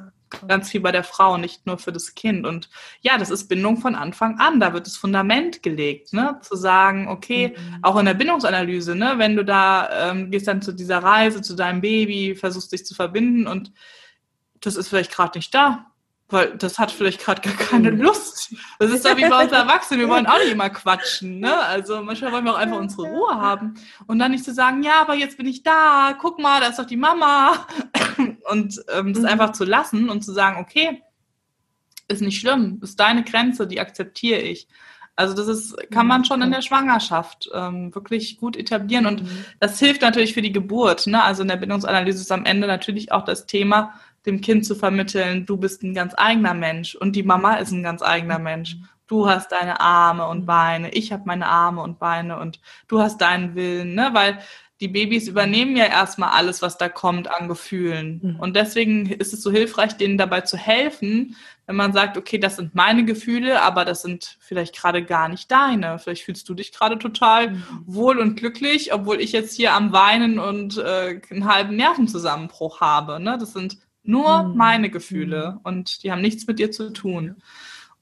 [0.48, 2.46] ganz viel bei der Frau, nicht nur für das Kind.
[2.46, 4.60] Und ja, das ist Bindung von Anfang an.
[4.60, 6.38] Da wird das Fundament gelegt, ne?
[6.42, 7.78] Zu sagen, okay, mhm.
[7.82, 11.54] auch in der Bindungsanalyse, ne, wenn du da ähm, gehst dann zu dieser Reise, zu
[11.54, 13.72] deinem Baby, versuchst dich zu verbinden und
[14.60, 15.91] das ist vielleicht gerade nicht da
[16.32, 18.54] weil das hat vielleicht gerade gar keine Lust.
[18.78, 21.56] Das ist doch wie bei uns Erwachsenen, wir wollen auch nicht immer quatschen, ne?
[21.58, 23.74] Also manchmal wollen wir auch einfach unsere Ruhe haben
[24.06, 26.78] und dann nicht zu sagen, ja, aber jetzt bin ich da, guck mal, da ist
[26.78, 27.66] doch die Mama
[28.50, 29.28] und ähm, das mhm.
[29.28, 31.02] einfach zu lassen und zu sagen, okay,
[32.08, 34.68] ist nicht schlimm, ist deine Grenze, die akzeptiere ich.
[35.14, 39.44] Also das ist, kann man schon in der Schwangerschaft ähm, wirklich gut etablieren und mhm.
[39.60, 41.06] das hilft natürlich für die Geburt.
[41.06, 41.22] Ne?
[41.22, 43.92] Also in der Bindungsanalyse ist am Ende natürlich auch das Thema,
[44.26, 47.82] dem Kind zu vermitteln, du bist ein ganz eigener Mensch und die Mama ist ein
[47.82, 48.76] ganz eigener Mensch.
[49.08, 53.20] Du hast deine Arme und Beine, ich habe meine Arme und Beine und du hast
[53.20, 54.10] deinen Willen, ne?
[54.12, 54.38] Weil
[54.82, 58.20] die Babys übernehmen ja erstmal alles, was da kommt an Gefühlen.
[58.20, 58.40] Mhm.
[58.40, 62.56] Und deswegen ist es so hilfreich, denen dabei zu helfen, wenn man sagt, okay, das
[62.56, 66.00] sind meine Gefühle, aber das sind vielleicht gerade gar nicht deine.
[66.00, 67.62] Vielleicht fühlst du dich gerade total mhm.
[67.86, 73.20] wohl und glücklich, obwohl ich jetzt hier am Weinen und äh, einen halben Nervenzusammenbruch habe.
[73.20, 73.38] Ne?
[73.38, 74.56] Das sind nur mhm.
[74.56, 75.60] meine Gefühle mhm.
[75.62, 77.36] und die haben nichts mit dir zu tun.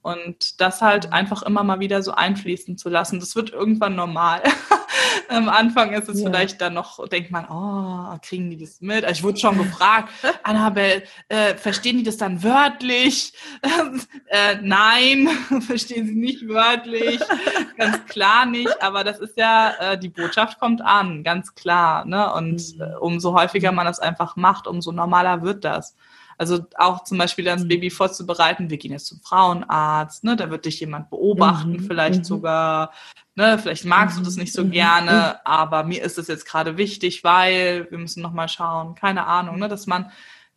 [0.02, 1.12] Und das halt mhm.
[1.12, 4.42] einfach immer mal wieder so einfließen zu lassen, das wird irgendwann normal.
[5.28, 6.26] Am Anfang ist es ja.
[6.26, 9.04] vielleicht dann noch, denkt man, oh, kriegen die das mit?
[9.04, 10.08] Also ich wurde schon gefragt,
[10.42, 13.32] Annabelle, äh, verstehen die das dann wörtlich?
[14.26, 15.28] äh, nein,
[15.66, 17.20] verstehen sie nicht wörtlich,
[17.76, 22.04] ganz klar nicht, aber das ist ja, äh, die Botschaft kommt an, ganz klar.
[22.04, 22.32] Ne?
[22.32, 22.82] Und mhm.
[22.82, 25.94] äh, umso häufiger man das einfach macht, umso normaler wird das.
[26.40, 27.68] Also auch zum Beispiel das mhm.
[27.68, 31.80] Baby vorzubereiten, wir gehen jetzt zum Frauenarzt, ne, da wird dich jemand beobachten, mhm.
[31.80, 32.24] vielleicht mhm.
[32.24, 32.92] sogar,
[33.34, 34.70] ne, vielleicht magst du das nicht so mhm.
[34.70, 35.40] gerne, mhm.
[35.44, 39.68] aber mir ist es jetzt gerade wichtig, weil wir müssen nochmal schauen, keine Ahnung, ne,
[39.68, 40.10] dass man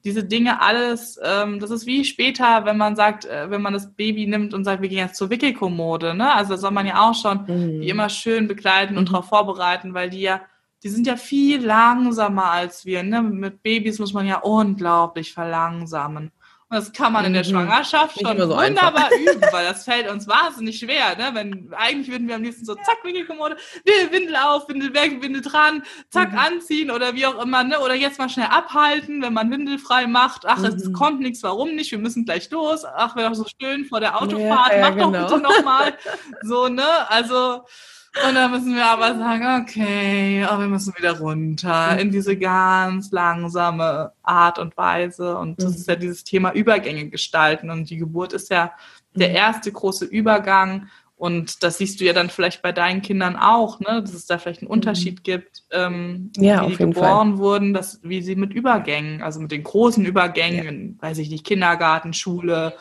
[0.05, 3.93] diese Dinge alles, ähm, das ist wie später, wenn man sagt, äh, wenn man das
[3.93, 6.33] Baby nimmt und sagt, wir gehen jetzt zur Wickelkommode, ne?
[6.33, 7.81] Also da soll man ja auch schon mhm.
[7.81, 10.41] die immer schön begleiten und darauf vorbereiten, weil die ja
[10.83, 13.03] die sind ja viel langsamer als wir.
[13.03, 13.21] Ne?
[13.21, 16.31] Mit Babys muss man ja unglaublich verlangsamen.
[16.73, 17.49] Und das kann man in der mhm.
[17.49, 19.11] Schwangerschaft schon so wunderbar einfach.
[19.11, 21.15] üben, weil das fällt uns wahnsinnig schwer.
[21.15, 21.29] Ne?
[21.33, 23.57] Wenn, eigentlich würden wir am liebsten so, zack, Wickelkommode,
[24.09, 26.39] Windel auf, Windel weg, Windel dran, zack, mhm.
[26.39, 27.63] anziehen oder wie auch immer.
[27.63, 27.79] Ne?
[27.79, 30.45] Oder jetzt mal schnell abhalten, wenn man windelfrei macht.
[30.47, 30.65] Ach, mhm.
[30.65, 31.91] es kommt nichts, warum nicht?
[31.91, 32.83] Wir müssen gleich los.
[32.83, 34.71] Ach, wäre doch so schön vor der Autofahrt.
[34.71, 35.11] Ja, ja, Mach genau.
[35.11, 35.93] doch bitte nochmal.
[36.41, 37.09] So, ne?
[37.09, 37.63] Also
[38.15, 43.11] und dann müssen wir aber sagen, okay, oh, wir müssen wieder runter in diese ganz
[43.11, 45.35] langsame Art und Weise.
[45.37, 47.71] Und das ist ja dieses Thema Übergänge gestalten.
[47.71, 48.71] Und die Geburt ist ja
[49.15, 49.35] der mhm.
[49.35, 50.89] erste große Übergang.
[51.15, 54.01] Und das siehst du ja dann vielleicht bei deinen Kindern auch, ne?
[54.01, 55.23] dass es da vielleicht einen Unterschied mhm.
[55.23, 57.37] gibt, ähm, ja, wie die geboren Fall.
[57.37, 61.07] wurden, dass, wie sie mit Übergängen, also mit den großen Übergängen, ja.
[61.07, 62.75] weiß ich nicht, Kindergarten, Schule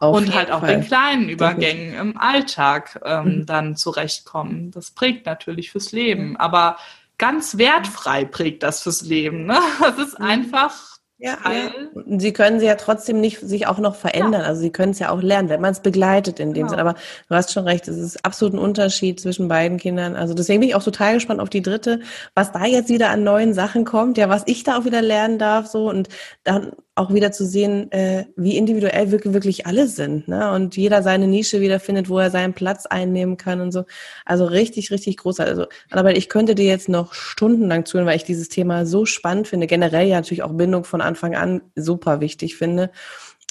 [0.00, 0.76] Auf und halt auch Fall.
[0.76, 2.00] den kleinen Übergängen Definitiv.
[2.00, 3.46] im Alltag ähm, mhm.
[3.46, 4.70] dann zurechtkommen.
[4.70, 6.76] Das prägt natürlich fürs Leben, aber
[7.18, 9.46] ganz wertfrei prägt das fürs Leben.
[9.46, 9.58] Ne?
[9.80, 10.26] Das ist mhm.
[10.26, 11.70] einfach ja, ja.
[12.18, 14.42] Sie können sie ja trotzdem nicht sich auch noch verändern.
[14.42, 14.48] Ja.
[14.48, 16.70] Also sie können es ja auch lernen, wenn man es begleitet in dem genau.
[16.70, 16.80] Sinn.
[16.80, 16.94] Aber
[17.28, 20.16] du hast schon recht, es ist absolut ein Unterschied zwischen beiden Kindern.
[20.16, 22.00] Also deswegen bin ich auch total gespannt auf die dritte,
[22.34, 25.38] was da jetzt wieder an neuen Sachen kommt, ja, was ich da auch wieder lernen
[25.38, 26.08] darf, so und
[26.42, 30.52] dann auch wieder zu sehen, äh, wie individuell wirklich, wirklich alle sind, ne?
[30.52, 33.84] Und jeder seine Nische wiederfindet, wo er seinen Platz einnehmen kann und so.
[34.24, 35.40] Also richtig, richtig groß.
[35.40, 39.48] Also, aber ich könnte dir jetzt noch stundenlang zuhören, weil ich dieses Thema so spannend
[39.48, 39.66] finde.
[39.66, 42.90] Generell ja natürlich auch Bindung von Anfang an super wichtig finde.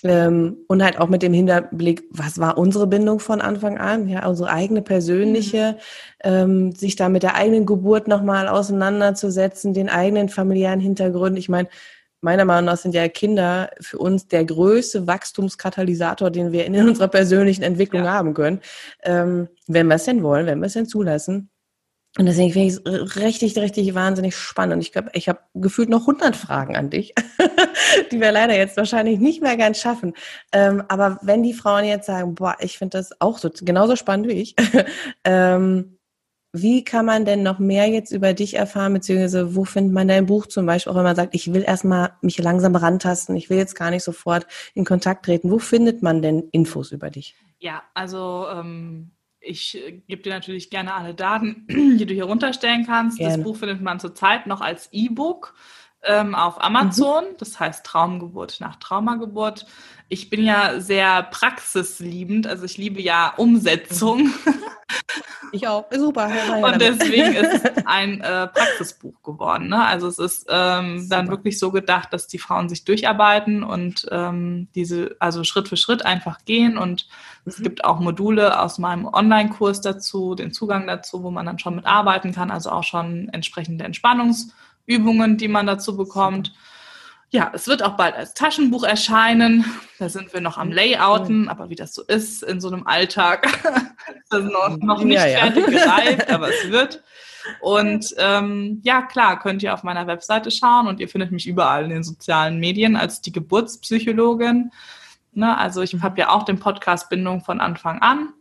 [0.06, 4.10] Ähm, und halt auch mit dem Hinterblick, was war unsere Bindung von Anfang an?
[4.10, 5.78] Ja, unsere eigene persönliche,
[6.24, 6.30] mhm.
[6.30, 11.38] ähm, sich da mit der eigenen Geburt nochmal auseinanderzusetzen, den eigenen familiären Hintergrund.
[11.38, 11.70] Ich meine,
[12.24, 17.08] meiner Meinung nach sind ja Kinder für uns der größte Wachstumskatalysator, den wir in unserer
[17.08, 18.12] persönlichen Entwicklung ja.
[18.12, 18.62] haben können,
[19.04, 21.50] ähm, wenn wir es denn wollen, wenn wir es denn zulassen.
[22.20, 24.76] Und deswegen finde ich es richtig, richtig wahnsinnig spannend.
[24.76, 27.16] Und ich glaube, ich habe gefühlt noch 100 Fragen an dich,
[28.12, 30.14] die wir leider jetzt wahrscheinlich nicht mehr ganz schaffen.
[30.52, 34.28] Ähm, aber wenn die Frauen jetzt sagen, boah, ich finde das auch so genauso spannend
[34.28, 34.56] wie ich,
[35.24, 35.98] ähm,
[36.54, 40.28] wie kann man denn noch mehr jetzt über dich erfahren, beziehungsweise wo findet man dein
[40.28, 43.58] Buch zum Beispiel, auch wenn man sagt, ich will erstmal mich langsam rantasten, ich will
[43.58, 45.50] jetzt gar nicht sofort in Kontakt treten.
[45.50, 47.36] Wo findet man denn Infos über dich?
[47.60, 53.18] Ja, also ähm, ich gebe dir natürlich gerne alle Daten, die du hier runterstellen kannst.
[53.18, 53.36] Gerne.
[53.36, 55.56] Das Buch findet man zurzeit noch als E-Book
[56.04, 57.24] ähm, auf Amazon.
[57.32, 57.38] Mhm.
[57.40, 59.66] Das heißt Traumgeburt nach Traumageburt.
[60.14, 64.32] Ich bin ja sehr praxisliebend, also ich liebe ja Umsetzung.
[65.52, 65.86] Ich auch.
[65.92, 66.32] Super.
[66.64, 69.70] Und deswegen ist es ein äh, Praxisbuch geworden.
[69.70, 69.84] Ne?
[69.84, 74.68] Also es ist ähm, dann wirklich so gedacht, dass die Frauen sich durcharbeiten und ähm,
[74.76, 76.78] diese, also Schritt für Schritt einfach gehen.
[76.78, 77.08] Und
[77.46, 77.50] mhm.
[77.50, 81.76] es gibt auch Module aus meinem Online-Kurs dazu, den Zugang dazu, wo man dann schon
[81.76, 86.48] mitarbeiten kann, also auch schon entsprechende Entspannungsübungen, die man dazu bekommt.
[86.48, 86.60] Super.
[87.34, 89.66] Ja, es wird auch bald als Taschenbuch erscheinen.
[89.98, 93.48] Da sind wir noch am Layouten, aber wie das so ist in so einem Alltag,
[93.66, 95.40] ist das noch, noch nicht ja, ja.
[95.40, 97.04] fertig gereift, aber es wird.
[97.60, 101.86] Und ähm, ja, klar, könnt ihr auf meiner Webseite schauen und ihr findet mich überall
[101.86, 104.72] in den sozialen Medien als die Geburtspsychologin.
[105.32, 108.32] Ne, also ich habe ja auch den Podcast Bindung von Anfang an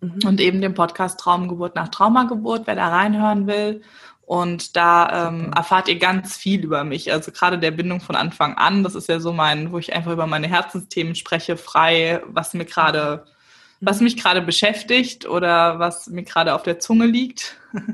[0.00, 0.18] mhm.
[0.26, 3.82] und eben den Podcast Traumgeburt nach Traumageburt, wer da reinhören will.
[4.26, 7.12] Und da ähm, erfahrt ihr ganz viel über mich.
[7.12, 10.10] Also gerade der Bindung von Anfang an, das ist ja so mein, wo ich einfach
[10.10, 13.24] über meine Herzensthemen spreche, frei, was mir gerade,
[13.80, 17.56] was mich gerade beschäftigt oder was mir gerade auf der Zunge liegt.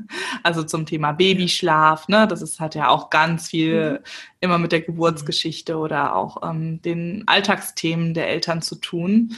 [0.44, 2.28] Also zum Thema Babyschlaf, ne?
[2.28, 3.98] Das ist, hat ja auch ganz viel mhm.
[4.40, 9.36] immer mit der Geburtsgeschichte oder auch ähm, den Alltagsthemen der Eltern zu tun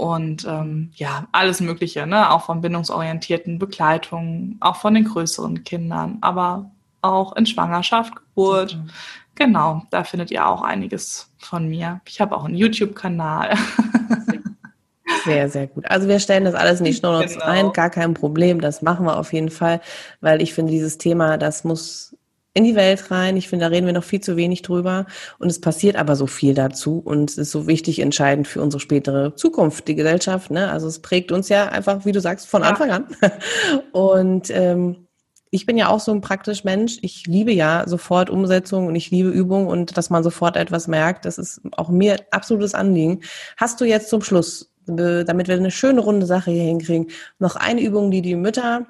[0.00, 2.30] und ähm, ja, alles Mögliche, ne?
[2.30, 6.70] auch von bindungsorientierten Begleitungen, auch von den größeren Kindern, aber
[7.02, 8.76] auch in Schwangerschaft, Geburt.
[8.76, 8.90] Mhm.
[9.34, 12.00] Genau, da findet ihr auch einiges von mir.
[12.06, 13.54] Ich habe auch einen YouTube-Kanal.
[15.24, 15.84] Sehr, sehr gut.
[15.90, 17.44] Also wir stellen das alles in die Show Notes genau.
[17.44, 18.58] ein, gar kein Problem.
[18.62, 19.82] Das machen wir auf jeden Fall,
[20.22, 22.09] weil ich finde, dieses Thema, das muss
[22.52, 23.36] in die Welt rein.
[23.36, 25.06] Ich finde, da reden wir noch viel zu wenig drüber.
[25.38, 26.98] Und es passiert aber so viel dazu.
[26.98, 30.50] Und es ist so wichtig, entscheidend für unsere spätere Zukunft, die Gesellschaft.
[30.50, 30.70] Ne?
[30.70, 32.70] Also es prägt uns ja einfach, wie du sagst, von ja.
[32.70, 33.06] Anfang an.
[33.92, 35.06] Und ähm,
[35.50, 36.98] ich bin ja auch so ein praktisch Mensch.
[37.02, 41.24] Ich liebe ja sofort Umsetzung und ich liebe Übung und dass man sofort etwas merkt.
[41.24, 43.22] Das ist auch mir absolutes Anliegen.
[43.56, 47.08] Hast du jetzt zum Schluss, damit wir eine schöne runde Sache hier hinkriegen,
[47.40, 48.86] noch eine Übung, die die Mütter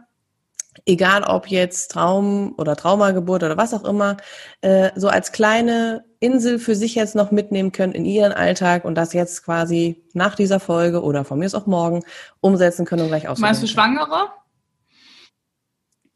[0.86, 4.16] egal ob jetzt Traum oder Traumageburt oder was auch immer,
[4.60, 8.94] äh, so als kleine Insel für sich jetzt noch mitnehmen können in ihren Alltag und
[8.94, 12.02] das jetzt quasi nach dieser Folge oder von mir ist auch morgen
[12.40, 13.52] umsetzen können und gleich ausprobieren.
[13.52, 14.28] Meinst du Schwangere?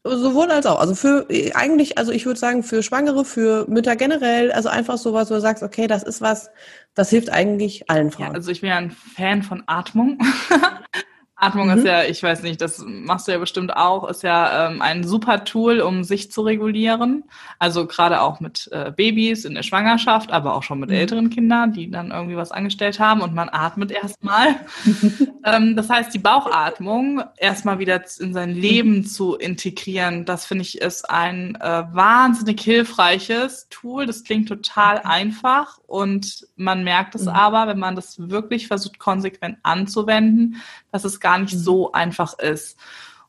[0.07, 0.79] Sowohl als auch.
[0.79, 5.31] Also für eigentlich, also ich würde sagen, für Schwangere, für Mütter generell, also einfach sowas,
[5.31, 6.51] wo du sagst, okay, das ist was,
[6.93, 8.27] das hilft eigentlich allen Frauen.
[8.27, 10.19] Ja, also ich bin ja ein Fan von Atmung.
[11.37, 11.77] Atmung mhm.
[11.77, 15.03] ist ja, ich weiß nicht, das machst du ja bestimmt auch, ist ja ähm, ein
[15.03, 17.25] super Tool, um sich zu regulieren.
[17.59, 20.95] Also gerade auch mit äh, Babys in der Schwangerschaft, aber auch schon mit mhm.
[20.95, 24.55] älteren Kindern, die dann irgendwie was angestellt haben und man atmet erstmal.
[25.45, 29.05] ähm, das heißt, die Bauchatmung erstmal wieder in sein Leben mhm.
[29.05, 34.05] zu integrieren, das finde ich ist ein äh, wahnsinnig hilfreiches Tool.
[34.05, 37.29] Das klingt total einfach und man merkt es mhm.
[37.29, 40.61] aber, wenn man das wirklich versucht konsequent anzuwenden,
[40.91, 41.59] dass es gar nicht mhm.
[41.59, 42.77] so einfach ist.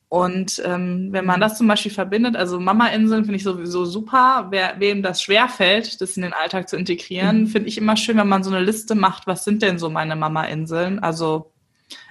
[0.09, 1.43] Und ähm, wenn man mhm.
[1.43, 4.47] das zum Beispiel verbindet, also Mama-Inseln finde ich sowieso super.
[4.51, 7.47] Wer, wem das schwerfällt, das in den Alltag zu integrieren, mhm.
[7.49, 10.15] finde ich immer schön, wenn man so eine Liste macht, was sind denn so meine
[10.15, 11.01] Mama-Inseln?
[11.01, 11.53] Also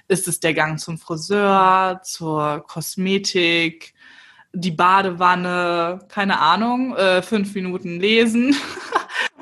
[0.08, 3.94] ist es der Gang zum Friseur, zur Kosmetik,
[4.52, 8.54] die Badewanne, keine Ahnung, äh, fünf Minuten lesen.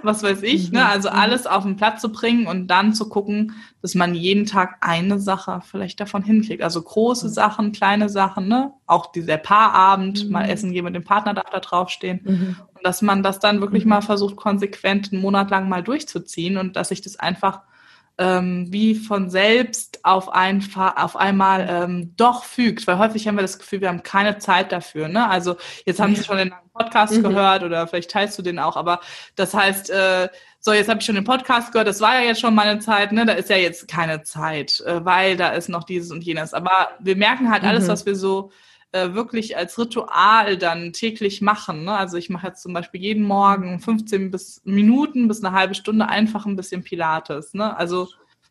[0.04, 0.80] was weiß ich, ne?
[0.80, 0.86] Mhm.
[0.86, 1.16] Also mhm.
[1.16, 3.52] alles auf den Platz zu bringen und dann zu gucken,
[3.82, 6.62] dass man jeden Tag eine Sache vielleicht davon hinkriegt.
[6.62, 7.32] Also große mhm.
[7.32, 8.72] Sachen, kleine Sachen, ne?
[8.86, 10.32] Auch dieser Paarabend, mhm.
[10.32, 12.20] mal essen gehen mit dem Partner darf da draufstehen.
[12.24, 12.56] Mhm.
[12.74, 13.90] Und dass man das dann wirklich mhm.
[13.90, 17.60] mal versucht, konsequent einen Monat lang mal durchzuziehen und dass sich das einfach
[18.18, 22.86] ähm, wie von selbst auf, ein, auf einmal ähm, doch fügt.
[22.86, 25.08] Weil häufig haben wir das Gefühl, wir haben keine Zeit dafür.
[25.08, 25.28] Ne?
[25.28, 27.22] Also jetzt haben Sie schon den Podcast mhm.
[27.22, 29.00] gehört oder vielleicht teilst du den auch, aber
[29.36, 32.40] das heißt, äh, so, jetzt habe ich schon den Podcast gehört, das war ja jetzt
[32.40, 33.26] schon meine Zeit, ne?
[33.26, 36.54] Da ist ja jetzt keine Zeit, äh, weil da ist noch dieses und jenes.
[36.54, 37.88] Aber wir merken halt alles, mhm.
[37.88, 38.50] was wir so
[38.94, 41.84] äh, wirklich als Ritual dann täglich machen.
[41.84, 41.92] Ne?
[41.92, 46.08] Also ich mache jetzt zum Beispiel jeden Morgen 15 bis Minuten bis eine halbe Stunde
[46.08, 47.54] einfach ein bisschen Pilates.
[47.54, 47.76] Ne?
[47.76, 48.08] Also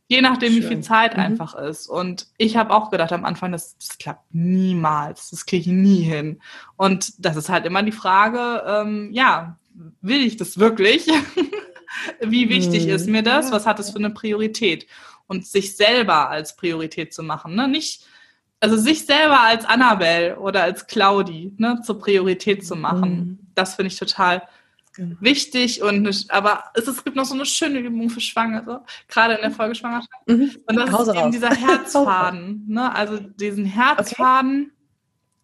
[0.10, 0.62] je nachdem, Schön.
[0.62, 1.24] wie viel Zeit mhm.
[1.24, 1.88] einfach ist.
[1.88, 6.02] Und ich habe auch gedacht am Anfang, das, das klappt niemals, das kriege ich nie
[6.02, 6.42] hin.
[6.76, 9.58] Und das ist halt immer die Frage, ähm, ja,
[10.02, 11.08] will ich das wirklich?
[12.22, 12.92] wie wichtig mhm.
[12.92, 13.54] ist mir das?
[13.54, 14.88] Was hat es für eine Priorität?
[15.28, 17.70] Und sich selber als Priorität zu machen, ne?
[17.70, 18.06] Nicht
[18.64, 23.40] also sich selber als Annabelle oder als Claudi ne, zur Priorität zu machen, mhm.
[23.56, 24.42] das finde ich total
[24.96, 25.18] genau.
[25.20, 25.84] wichtig.
[25.84, 29.52] Und aber es, es, gibt noch so eine schöne Übung für Schwangere, gerade in der
[29.52, 30.28] Folgeschwangerschaft.
[30.28, 30.56] Mhm.
[30.66, 31.34] Und das Hause ist eben raus.
[31.34, 32.64] dieser Herzfaden.
[32.70, 32.96] ne?
[32.96, 34.72] Also diesen Herzfaden,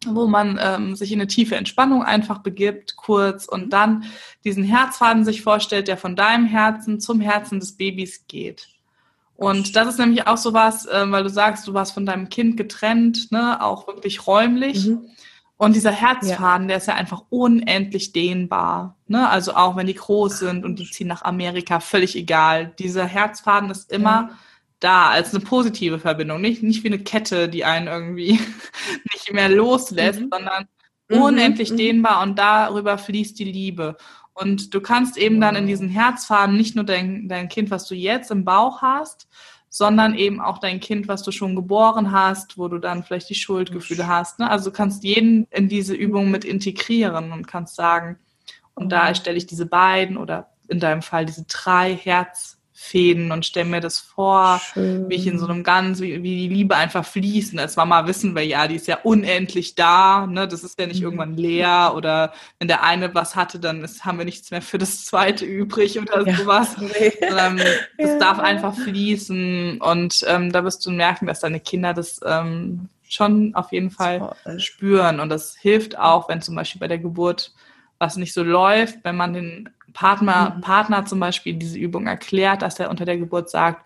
[0.06, 0.16] okay.
[0.16, 3.70] wo man ähm, sich in eine tiefe Entspannung einfach begibt, kurz, und mhm.
[3.70, 4.04] dann
[4.46, 8.70] diesen Herzfaden sich vorstellt, der von deinem Herzen zum Herzen des Babys geht.
[9.40, 12.28] Und das ist nämlich auch so was, äh, weil du sagst, du warst von deinem
[12.28, 14.88] Kind getrennt, ne, auch wirklich räumlich.
[14.88, 15.06] Mhm.
[15.56, 16.68] Und dieser Herzfaden, ja.
[16.68, 18.98] der ist ja einfach unendlich dehnbar.
[19.08, 19.30] Ne?
[19.30, 22.74] Also auch wenn die groß sind und die ziehen nach Amerika, völlig egal.
[22.80, 24.30] Dieser Herzfaden ist immer mhm.
[24.82, 26.42] da als eine positive Verbindung.
[26.42, 28.40] Nicht, nicht wie eine Kette, die einen irgendwie
[29.14, 30.30] nicht mehr loslässt, mhm.
[30.32, 30.68] sondern
[31.08, 31.22] mhm.
[31.22, 31.78] unendlich mhm.
[31.78, 33.96] dehnbar und darüber fließt die Liebe.
[34.34, 37.96] Und du kannst eben dann in diesen Herzfaden nicht nur dein, dein Kind, was du
[37.96, 39.28] jetzt im Bauch hast,
[39.70, 43.36] sondern eben auch dein Kind, was du schon geboren hast, wo du dann vielleicht die
[43.36, 44.40] Schuldgefühle hast.
[44.40, 44.50] Ne?
[44.50, 48.18] Also du kannst jeden in diese Übung mit integrieren und kannst sagen,
[48.74, 53.46] und da erstelle ich diese beiden oder in deinem Fall diese drei Herz, Fäden und
[53.46, 55.10] stelle mir das vor, Schön.
[55.10, 57.60] wie ich in so einem ganz, wie, wie die Liebe einfach fließen.
[57.60, 60.48] Als Mama wissen wir ja, die ist ja unendlich da, ne?
[60.48, 61.04] Das ist ja nicht mhm.
[61.04, 64.78] irgendwann leer oder wenn der eine was hatte, dann ist, haben wir nichts mehr für
[64.78, 66.38] das zweite übrig oder ja.
[66.38, 66.78] sowas.
[66.78, 67.12] Nee.
[67.20, 67.58] Sondern
[67.98, 68.18] das ja.
[68.18, 73.54] darf einfach fließen und ähm, da wirst du merken, dass deine Kinder das ähm, schon
[73.56, 74.60] auf jeden Fall Toll.
[74.62, 77.52] spüren und das hilft auch, wenn zum Beispiel bei der Geburt
[77.98, 79.70] was nicht so läuft, wenn man den
[80.00, 80.62] Partner, mhm.
[80.62, 83.86] Partner zum Beispiel diese Übung erklärt, dass er unter der Geburt sagt,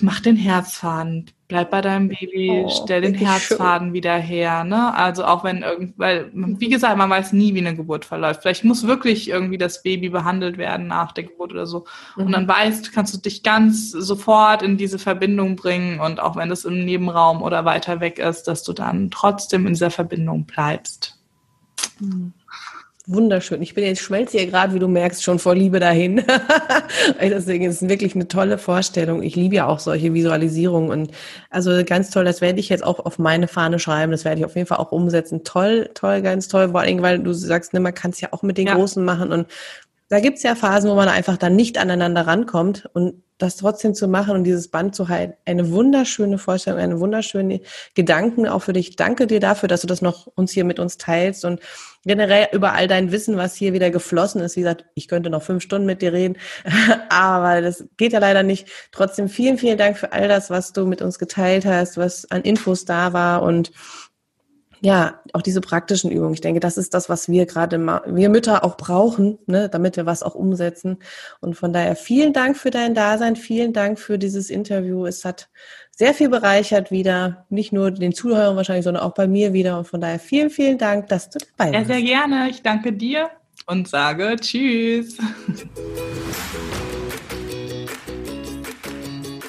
[0.00, 3.94] mach den Herzfaden, bleib bei deinem Baby, oh, stell den Herzfaden schön.
[3.94, 4.64] wieder her.
[4.64, 4.92] Ne?
[4.92, 8.42] Also auch wenn irgend, weil, wie gesagt, man weiß nie, wie eine Geburt verläuft.
[8.42, 11.84] Vielleicht muss wirklich irgendwie das Baby behandelt werden nach der Geburt oder so.
[12.16, 12.26] Mhm.
[12.26, 16.48] Und dann weißt, kannst du dich ganz sofort in diese Verbindung bringen und auch wenn
[16.48, 21.20] das im Nebenraum oder weiter weg ist, dass du dann trotzdem in dieser Verbindung bleibst.
[22.00, 22.32] Mhm.
[23.06, 23.60] Wunderschön.
[23.60, 26.24] Ich bin jetzt schmelze hier gerade, wie du merkst, schon vor Liebe dahin.
[27.20, 29.22] Deswegen ist es wirklich eine tolle Vorstellung.
[29.22, 31.10] Ich liebe ja auch solche Visualisierungen und
[31.50, 32.24] also ganz toll.
[32.24, 34.10] Das werde ich jetzt auch auf meine Fahne schreiben.
[34.10, 35.44] Das werde ich auf jeden Fall auch umsetzen.
[35.44, 36.70] Toll, toll, ganz toll.
[36.70, 38.74] Vor allem, weil du sagst, ne, man kann es ja auch mit den ja.
[38.74, 39.48] Großen machen und
[40.14, 44.06] da gibt's ja Phasen, wo man einfach dann nicht aneinander rankommt und das trotzdem zu
[44.06, 45.34] machen und dieses Band zu halten.
[45.44, 47.62] Eine wunderschöne Vorstellung, eine wunderschöne
[47.96, 48.94] Gedanken auch für dich.
[48.94, 51.58] Danke dir dafür, dass du das noch uns hier mit uns teilst und
[52.04, 54.54] generell über all dein Wissen, was hier wieder geflossen ist.
[54.54, 56.38] Wie gesagt, ich könnte noch fünf Stunden mit dir reden,
[57.08, 58.68] aber das geht ja leider nicht.
[58.92, 62.42] Trotzdem vielen, vielen Dank für all das, was du mit uns geteilt hast, was an
[62.42, 63.72] Infos da war und
[64.84, 66.34] ja, auch diese praktischen Übungen.
[66.34, 70.04] Ich denke, das ist das, was wir gerade, wir Mütter auch brauchen, ne, damit wir
[70.04, 70.98] was auch umsetzen.
[71.40, 75.06] Und von daher vielen Dank für dein Dasein, vielen Dank für dieses Interview.
[75.06, 75.48] Es hat
[75.90, 79.78] sehr viel bereichert wieder, nicht nur den Zuhörern wahrscheinlich, sondern auch bei mir wieder.
[79.78, 81.88] Und von daher vielen, vielen Dank, dass du dabei bist.
[81.88, 82.50] Ja, sehr gerne.
[82.50, 83.30] Ich danke dir
[83.66, 85.16] und sage Tschüss.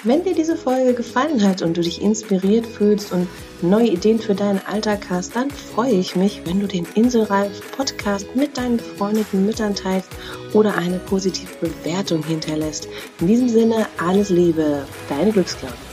[0.06, 3.28] Wenn dir diese Folge gefallen hat und du dich inspiriert fühlst und
[3.62, 8.36] neue Ideen für deinen Alltag hast, dann freue ich mich, wenn du den Inselreif Podcast
[8.36, 10.10] mit deinen befreundeten Müttern teilst
[10.54, 12.88] oder eine positive Bewertung hinterlässt.
[13.20, 15.85] In diesem Sinne, alles Liebe, deine Glücksklaue.